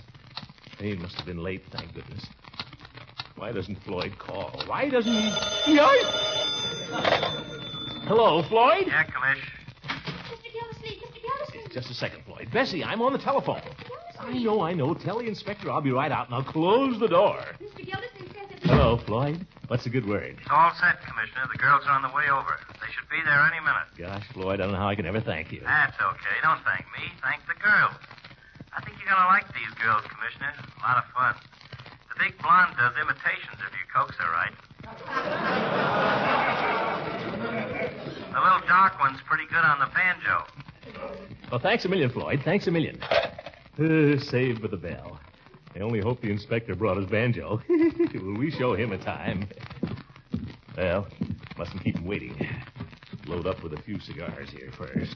They 0.80 0.96
must 0.96 1.16
have 1.16 1.26
been 1.26 1.44
late, 1.44 1.64
thank 1.72 1.94
goodness. 1.94 2.26
Why 3.36 3.52
doesn't 3.52 3.84
Floyd 3.84 4.18
call? 4.18 4.64
Why 4.68 4.88
doesn't 4.88 5.12
he? 5.12 5.30
Hello, 8.08 8.42
Floyd? 8.44 8.86
Yeah, 8.88 9.04
Commish. 9.06 9.38
Mr. 10.30 10.52
Gildersleeve, 10.54 11.02
Mr. 11.02 11.22
Gildersleeve. 11.22 11.61
Just 11.74 11.90
a 11.90 11.94
second, 11.94 12.24
Floyd. 12.26 12.50
Bessie, 12.52 12.84
I'm 12.84 13.02
on 13.02 13.14
the 13.14 13.20
telephone. 13.20 13.62
I 14.20 14.38
know, 14.40 14.62
I 14.62 14.74
know. 14.74 14.94
Tell 14.94 15.20
the 15.20 15.28
inspector 15.28 15.72
I'll 15.72 15.82
be 15.82 15.92
right 15.92 16.12
out. 16.12 16.30
Now 16.30 16.42
close 16.44 17.00
the 17.00 17.08
door. 17.08 17.40
Mr. 17.64 17.86
Gildersleeve 17.86 18.32
says 18.36 18.50
that... 18.50 18.70
Hello, 18.70 18.98
Floyd. 19.06 19.46
What's 19.68 19.86
a 19.86 19.90
good 19.90 20.06
word? 20.06 20.36
It's 20.38 20.52
all 20.52 20.74
set, 20.76 21.00
Commissioner. 21.08 21.48
The 21.52 21.58
girls 21.58 21.84
are 21.88 21.96
on 21.96 22.02
the 22.04 22.12
way 22.12 22.28
over. 22.28 22.60
They 22.76 22.92
should 22.92 23.08
be 23.08 23.24
there 23.24 23.40
any 23.48 23.64
minute. 23.64 23.88
Gosh, 23.98 24.28
Floyd, 24.34 24.60
I 24.60 24.68
don't 24.68 24.74
know 24.74 24.84
how 24.84 24.90
I 24.90 24.96
can 24.96 25.06
ever 25.06 25.22
thank 25.22 25.52
you. 25.52 25.62
That's 25.64 25.96
okay. 25.96 26.36
Don't 26.44 26.60
thank 26.68 26.84
me. 26.92 27.08
Thank 27.24 27.48
the 27.48 27.56
girls. 27.56 27.96
I 28.76 28.84
think 28.84 29.00
you're 29.00 29.08
going 29.08 29.24
to 29.24 29.32
like 29.32 29.48
these 29.56 29.72
girls, 29.80 30.04
Commissioner. 30.12 30.52
A 30.52 30.82
lot 30.84 31.00
of 31.00 31.08
fun. 31.16 31.40
The 32.12 32.20
big 32.20 32.36
blonde 32.44 32.76
does 32.76 32.94
imitations 33.00 33.64
if 33.64 33.72
you 33.72 33.88
coax 33.96 34.20
her 34.20 34.28
right. 34.28 34.52
The 38.32 38.40
little 38.40 38.62
dark 38.66 38.98
one's 39.00 39.20
pretty 39.28 39.44
good 39.48 39.60
on 39.60 39.80
the 39.80 39.92
banjo. 39.94 40.48
Well, 41.52 41.60
thanks 41.60 41.84
a 41.84 41.90
million, 41.90 42.10
Floyd. 42.10 42.42
Thanks 42.46 42.68
a 42.68 42.72
million. 42.72 43.02
Uh, 43.04 44.18
saved 44.20 44.62
by 44.62 44.70
the 44.70 44.78
bell. 44.78 45.20
I 45.76 45.80
only 45.80 46.00
hope 46.00 46.22
the 46.22 46.30
inspector 46.32 46.76
brought 46.76 46.98
his 46.98 47.08
banjo. 47.08 47.62
Will 47.70 48.38
we 48.38 48.52
show 48.52 48.74
him 48.74 48.94
a 48.94 48.98
time? 48.98 49.48
Well, 50.78 51.08
mustn't 51.58 51.84
keep 51.84 51.98
him 51.98 52.06
waiting. 52.06 52.36
Load 53.26 53.48
up 53.48 53.64
with 53.64 53.74
a 53.74 53.82
few 53.82 54.00
cigars 54.00 54.50
here 54.50 54.72
first. 54.78 55.16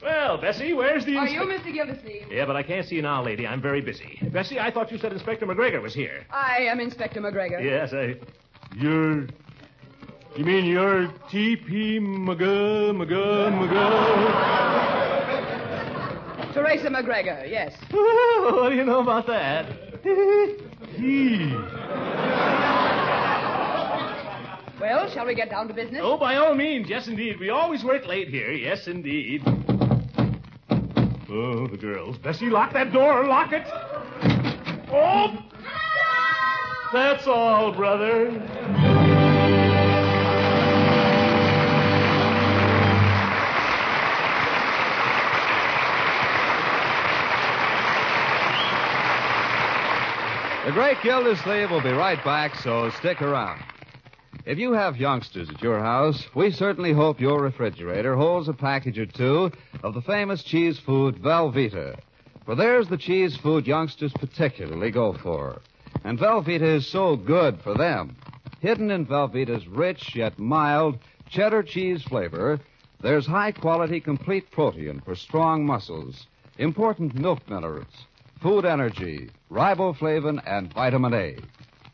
Well, 0.00 0.38
Bessie, 0.38 0.72
where's 0.72 1.04
the 1.04 1.16
inspector? 1.16 1.42
Are 1.42 1.52
you 1.52 1.58
Mr. 1.58 1.72
Gildersleeve? 1.72 2.26
Yeah, 2.30 2.44
but 2.44 2.56
I 2.56 2.62
can't 2.62 2.86
see 2.86 2.96
you 2.96 3.02
now, 3.02 3.22
lady. 3.24 3.46
I'm 3.46 3.60
very 3.62 3.80
busy. 3.80 4.18
Bessie, 4.32 4.58
I 4.58 4.70
thought 4.70 4.90
you 4.90 4.98
said 4.98 5.12
Inspector 5.12 5.44
McGregor 5.46 5.80
was 5.80 5.94
here. 5.94 6.24
I 6.30 6.58
am 6.62 6.80
Inspector 6.80 7.20
McGregor. 7.20 7.62
Yes, 7.62 7.92
I. 7.92 8.16
You're. 8.76 9.26
You 10.34 10.44
mean 10.46 10.64
you're 10.64 11.08
T.P. 11.30 11.98
McGuh, 12.00 12.92
McGuh, 12.96 13.52
McGuh? 13.52 14.62
Teresa 16.54 16.88
McGregor, 16.88 17.46
yes. 17.50 17.74
Oh, 17.92 18.60
what 18.62 18.70
do 18.70 18.76
you 18.76 18.84
know 18.84 19.00
about 19.00 19.26
that? 19.26 19.66
Gee. 20.96 21.54
Well, 24.80 25.10
shall 25.10 25.26
we 25.26 25.34
get 25.34 25.50
down 25.50 25.68
to 25.68 25.74
business? 25.74 26.00
Oh, 26.02 26.16
by 26.16 26.36
all 26.36 26.54
means, 26.54 26.88
yes, 26.88 27.08
indeed. 27.08 27.38
We 27.38 27.50
always 27.50 27.84
work 27.84 28.06
late 28.06 28.28
here. 28.28 28.52
Yes, 28.52 28.86
indeed. 28.86 29.42
Oh, 31.28 31.66
the 31.66 31.76
girls. 31.78 32.16
Bessie, 32.16 32.48
lock 32.48 32.72
that 32.72 32.90
door. 32.90 33.26
Lock 33.26 33.52
it. 33.52 33.66
Oh! 34.90 35.38
That's 36.92 37.26
all, 37.26 37.72
brother. 37.72 38.30
The 50.64 50.70
Great 50.70 51.02
Gildersleeve 51.02 51.72
will 51.72 51.82
be 51.82 51.90
right 51.90 52.22
back, 52.22 52.54
so 52.54 52.88
stick 52.90 53.20
around. 53.20 53.60
If 54.46 54.58
you 54.58 54.74
have 54.74 54.96
youngsters 54.96 55.50
at 55.50 55.60
your 55.60 55.80
house, 55.80 56.24
we 56.36 56.52
certainly 56.52 56.92
hope 56.92 57.20
your 57.20 57.42
refrigerator 57.42 58.14
holds 58.14 58.46
a 58.46 58.52
package 58.52 58.96
or 58.96 59.06
two 59.06 59.50
of 59.82 59.94
the 59.94 60.02
famous 60.02 60.44
cheese 60.44 60.78
food 60.78 61.16
Velveeta. 61.16 61.98
For 62.46 62.54
there's 62.54 62.86
the 62.86 62.96
cheese 62.96 63.36
food 63.36 63.66
youngsters 63.66 64.12
particularly 64.12 64.92
go 64.92 65.14
for. 65.14 65.60
And 66.04 66.16
Velveeta 66.16 66.76
is 66.76 66.86
so 66.86 67.16
good 67.16 67.60
for 67.60 67.74
them. 67.74 68.14
Hidden 68.60 68.92
in 68.92 69.04
Velveeta's 69.04 69.66
rich 69.66 70.14
yet 70.14 70.38
mild 70.38 70.96
cheddar 71.28 71.64
cheese 71.64 72.04
flavor, 72.04 72.60
there's 73.00 73.26
high 73.26 73.50
quality 73.50 73.98
complete 73.98 74.48
protein 74.52 75.00
for 75.04 75.16
strong 75.16 75.66
muscles, 75.66 76.28
important 76.56 77.16
milk 77.16 77.40
minerals, 77.50 78.06
food 78.42 78.64
energy, 78.64 79.30
riboflavin, 79.50 80.42
and 80.46 80.72
vitamin 80.74 81.14
A. 81.14 81.36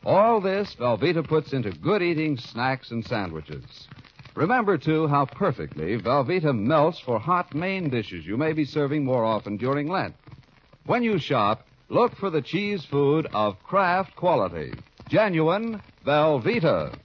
All 0.05 0.41
this 0.41 0.75
Velveeta 0.77 1.27
puts 1.27 1.53
into 1.53 1.71
good 1.71 2.03
eating 2.03 2.39
snacks 2.39 2.91
and 2.91 3.05
sandwiches. 3.05 3.87
Remember, 4.35 4.79
too, 4.79 5.07
how 5.09 5.27
perfectly 5.27 5.99
Velveeta 5.99 6.57
melts 6.57 7.01
for 7.01 7.19
hot 7.19 7.55
main 7.55 7.91
dishes 7.91 8.25
you 8.25 8.37
may 8.37 8.53
be 8.53 8.65
serving 8.65 9.05
more 9.05 9.25
often 9.25 9.57
during 9.57 9.89
Lent. 9.89 10.15
When 10.87 11.03
you 11.03 11.19
shop, 11.19 11.67
look 11.91 12.17
for 12.17 12.31
the 12.31 12.43
cheese 12.43 12.85
food 12.85 13.27
of 13.35 13.63
Kraft 13.63 14.17
quality. 14.17 14.73
Genuine 15.09 15.83
Velveeta. 16.07 16.97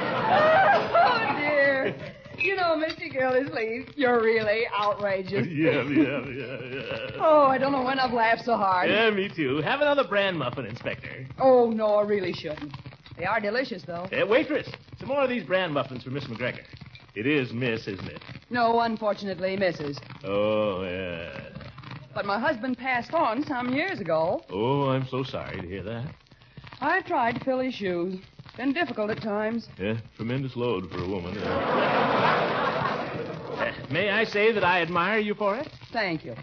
Oh, 0.00 1.34
dear. 1.38 1.94
You 2.38 2.54
know, 2.54 2.76
Mr. 2.76 3.10
Gildersleeve, 3.12 3.90
you're 3.96 4.22
really 4.22 4.62
outrageous. 4.68 5.46
yeah, 5.50 5.82
yeah, 5.82 6.24
yeah, 6.28 6.58
yeah. 6.72 7.10
Oh, 7.18 7.46
I 7.48 7.58
don't 7.58 7.72
know 7.72 7.82
when 7.82 7.98
I've 7.98 8.12
laughed 8.12 8.44
so 8.44 8.56
hard. 8.56 8.88
Yeah, 8.88 9.10
me 9.10 9.28
too. 9.34 9.56
Have 9.58 9.80
another 9.80 10.04
bran 10.06 10.36
muffin, 10.36 10.64
Inspector. 10.66 11.26
Oh, 11.40 11.70
no, 11.70 11.96
I 11.96 12.02
really 12.02 12.32
shouldn't. 12.32 12.72
They 13.16 13.24
are 13.24 13.40
delicious, 13.40 13.82
though. 13.82 14.08
Uh, 14.12 14.24
waitress, 14.26 14.68
some 15.00 15.08
more 15.08 15.22
of 15.22 15.28
these 15.28 15.42
bran 15.42 15.72
muffins 15.72 16.04
for 16.04 16.10
Miss 16.10 16.24
McGregor. 16.24 16.62
It 17.16 17.26
is 17.26 17.52
Miss, 17.52 17.88
isn't 17.88 18.06
it? 18.06 18.22
No, 18.50 18.78
unfortunately, 18.80 19.56
Mrs. 19.56 19.98
Oh, 20.22 20.84
yeah. 20.84 21.47
But 22.18 22.26
my 22.26 22.40
husband 22.40 22.76
passed 22.76 23.14
on 23.14 23.46
some 23.46 23.72
years 23.72 24.00
ago. 24.00 24.42
Oh, 24.50 24.88
I'm 24.88 25.06
so 25.06 25.22
sorry 25.22 25.60
to 25.60 25.68
hear 25.68 25.84
that. 25.84 26.12
I've 26.80 27.06
tried 27.06 27.38
to 27.38 27.44
fill 27.44 27.60
his 27.60 27.74
shoes. 27.74 28.18
Been 28.56 28.72
difficult 28.72 29.10
at 29.10 29.22
times. 29.22 29.68
Yeah, 29.78 29.98
tremendous 30.16 30.56
load 30.56 30.90
for 30.90 30.98
a 30.98 31.06
woman. 31.06 31.38
Uh, 31.38 32.64
may 33.92 34.10
I 34.10 34.24
say 34.24 34.50
that 34.50 34.64
I 34.64 34.82
admire 34.82 35.20
you 35.20 35.36
for 35.36 35.54
it? 35.54 35.70
Thank 35.92 36.24
you. 36.24 36.34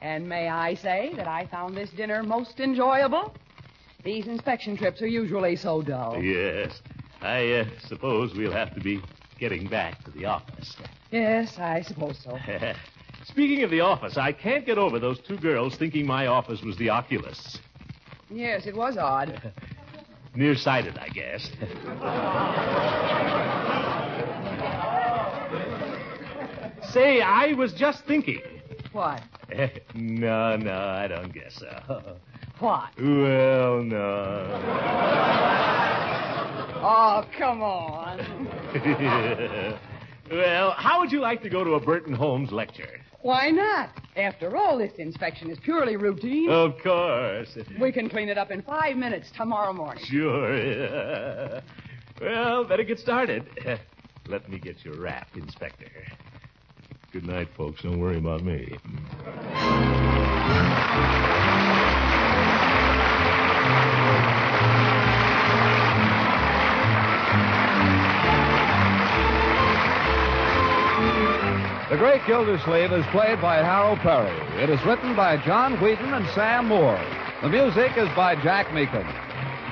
And 0.00 0.26
may 0.26 0.48
I 0.48 0.72
say 0.76 1.12
that 1.16 1.28
I 1.28 1.44
found 1.44 1.76
this 1.76 1.90
dinner 1.90 2.22
most 2.22 2.58
enjoyable? 2.58 3.34
These 4.04 4.28
inspection 4.28 4.78
trips 4.78 5.02
are 5.02 5.06
usually 5.06 5.56
so 5.56 5.82
dull. 5.82 6.22
Yes. 6.22 6.80
I 7.20 7.52
uh, 7.52 7.66
suppose 7.86 8.34
we'll 8.34 8.50
have 8.52 8.74
to 8.76 8.80
be 8.80 9.02
getting 9.38 9.66
back 9.66 10.02
to 10.04 10.10
the 10.10 10.24
office. 10.24 10.74
Yes, 11.10 11.58
I 11.58 11.82
suppose 11.82 12.18
so. 12.24 12.38
Speaking 13.32 13.64
of 13.64 13.70
the 13.70 13.80
office, 13.80 14.18
I 14.18 14.32
can't 14.32 14.66
get 14.66 14.76
over 14.76 14.98
those 14.98 15.18
two 15.18 15.38
girls 15.38 15.74
thinking 15.76 16.06
my 16.06 16.26
office 16.26 16.60
was 16.60 16.76
the 16.76 16.90
Oculus. 16.90 17.58
Yes, 18.30 18.66
it 18.66 18.76
was 18.76 18.98
odd. 18.98 19.54
Nearsighted, 20.34 20.98
I 20.98 21.08
guess. 21.08 21.46
Say, 26.92 27.22
I 27.22 27.54
was 27.54 27.72
just 27.72 28.04
thinking. 28.04 28.42
What? 28.92 29.22
no, 29.94 30.56
no, 30.56 30.76
I 30.76 31.08
don't 31.08 31.32
guess 31.32 31.54
so. 31.54 32.18
What? 32.58 32.90
Well, 32.98 33.82
no. 33.82 34.60
Oh, 36.84 37.24
come 37.38 37.62
on. 37.62 38.18
well, 40.30 40.72
how 40.72 41.00
would 41.00 41.10
you 41.10 41.20
like 41.20 41.42
to 41.44 41.48
go 41.48 41.64
to 41.64 41.74
a 41.74 41.80
Burton 41.80 42.12
Holmes 42.12 42.52
lecture? 42.52 43.00
Why 43.22 43.50
not? 43.50 43.90
After 44.16 44.56
all, 44.56 44.78
this 44.78 44.92
inspection 44.98 45.50
is 45.50 45.58
purely 45.60 45.96
routine. 45.96 46.50
Of 46.50 46.74
course. 46.82 47.56
We 47.80 47.92
can 47.92 48.10
clean 48.10 48.28
it 48.28 48.36
up 48.36 48.50
in 48.50 48.62
five 48.62 48.96
minutes 48.96 49.30
tomorrow 49.36 49.72
morning. 49.72 50.04
Sure. 50.04 51.60
Well, 52.20 52.62
better 52.64 52.84
get 52.84 53.00
started. 53.00 53.48
Let 54.28 54.48
me 54.48 54.60
get 54.60 54.84
your 54.84 54.94
wrap, 54.94 55.26
Inspector. 55.34 55.90
Good 57.12 57.26
night, 57.26 57.48
folks. 57.56 57.82
Don't 57.82 57.98
worry 57.98 58.18
about 58.18 58.44
me. 58.44 58.78
The 71.92 71.98
Great 71.98 72.24
Gildersleeve 72.26 72.90
is 72.90 73.04
played 73.08 73.38
by 73.42 73.56
Harold 73.56 73.98
Peary. 73.98 74.32
It 74.62 74.70
is 74.70 74.82
written 74.86 75.14
by 75.14 75.36
John 75.36 75.78
Whedon 75.78 76.14
and 76.14 76.26
Sam 76.30 76.68
Moore. 76.68 76.98
The 77.42 77.50
music 77.50 77.98
is 77.98 78.08
by 78.16 78.34
Jack 78.36 78.68
Meakin. 78.68 79.06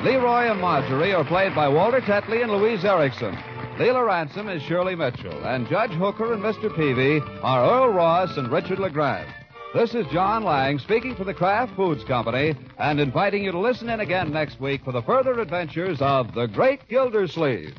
Leroy 0.05 0.51
and 0.51 0.61
Marjorie 0.61 1.15
are 1.15 1.25
played 1.25 1.55
by 1.55 1.67
Walter 1.67 2.03
Tetley 2.03 2.43
and 2.43 2.53
Louise 2.53 2.85
Erickson. 2.85 3.39
Leila 3.79 4.05
Ransom 4.05 4.51
is 4.51 4.63
Shirley 4.65 4.95
Mitchell, 4.95 5.47
and 5.47 5.67
Judge 5.67 5.93
Hooker 5.93 6.35
and 6.35 6.43
Mr. 6.43 6.69
Peavey 6.69 7.23
are 7.43 7.65
Earl 7.65 7.95
Ross 7.95 8.37
and 8.37 8.53
Richard 8.53 8.81
LeGrand. 8.81 9.33
This 9.73 9.95
is 9.95 10.05
John 10.13 10.45
Lang 10.45 10.79
speaking 10.79 11.17
for 11.17 11.25
the 11.25 11.33
Kraft 11.33 11.75
Foods 11.75 12.05
Company 12.05 12.55
and 12.77 13.01
inviting 13.01 13.45
you 13.45 13.53
to 13.53 13.59
listen 13.59 13.89
in 13.89 14.01
again 14.01 14.31
next 14.31 14.61
week 14.61 14.85
for 14.85 14.93
the 14.93 15.01
further 15.01 15.41
adventures 15.41 16.03
of 16.03 16.35
the 16.35 16.49
Great 16.49 16.87
Gildersleeve. 16.87 17.75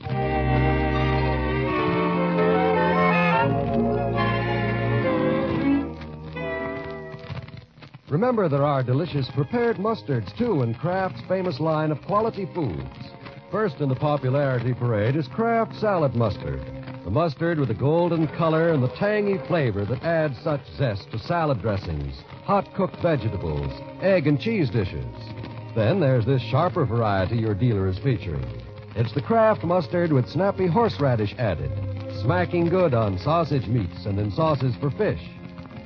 Remember, 8.12 8.50
there 8.50 8.66
are 8.66 8.84
delicious 8.84 9.32
prepared 9.32 9.78
mustards, 9.78 10.36
too, 10.38 10.64
in 10.64 10.74
Kraft's 10.74 11.22
famous 11.30 11.62
line 11.62 11.92
of 11.92 12.02
quality 12.02 12.46
foods. 12.54 13.14
First 13.50 13.80
in 13.80 13.88
the 13.88 13.96
popularity 13.96 14.74
parade 14.74 15.16
is 15.16 15.30
Kraft 15.30 15.74
Salad 15.78 16.14
Mustard. 16.14 16.60
The 17.06 17.10
mustard 17.10 17.58
with 17.58 17.70
the 17.70 17.74
golden 17.74 18.28
color 18.28 18.74
and 18.74 18.84
the 18.84 18.90
tangy 18.90 19.38
flavor 19.48 19.86
that 19.86 20.04
adds 20.04 20.38
such 20.44 20.60
zest 20.76 21.10
to 21.12 21.20
salad 21.20 21.62
dressings, 21.62 22.22
hot 22.44 22.74
cooked 22.74 22.98
vegetables, 22.98 23.72
egg 24.02 24.28
and 24.28 24.38
cheese 24.42 24.70
dishes. 24.70 25.06
Then 25.74 26.02
there's 26.02 26.26
this 26.26 26.42
sharper 26.42 26.84
variety 26.84 27.38
your 27.38 27.56
dealer 27.56 27.88
is 27.88 27.98
featuring. 28.00 28.46
It's 28.94 29.14
the 29.14 29.22
Kraft 29.22 29.64
Mustard 29.64 30.12
with 30.12 30.28
snappy 30.28 30.68
horseradish 30.68 31.34
added, 31.38 31.72
smacking 32.22 32.68
good 32.68 32.94
on 32.94 33.18
sausage 33.18 33.68
meats 33.68 34.06
and 34.06 34.20
in 34.20 34.32
sauces 34.32 34.76
for 34.82 34.92
fish. 34.92 35.22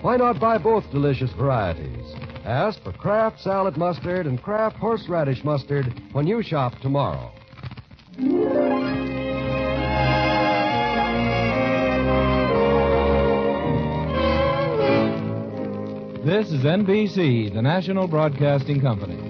Why 0.06 0.18
not 0.18 0.40
buy 0.40 0.60
both 0.60 0.84
delicious 0.92 1.32
varieties? 1.32 2.14
Ask 2.46 2.80
for 2.84 2.92
Kraft 2.92 3.42
Salad 3.42 3.76
Mustard 3.76 4.28
and 4.28 4.40
Kraft 4.40 4.78
Horseradish 4.78 5.44
Mustard 5.44 6.00
when 6.12 6.28
you 6.28 6.44
shop 6.44 6.78
tomorrow. 6.80 7.32
This 16.24 16.52
is 16.52 16.64
NBC, 16.64 17.52
the 17.52 17.64
national 17.64 18.08
broadcasting 18.08 18.82
company. 18.82 19.25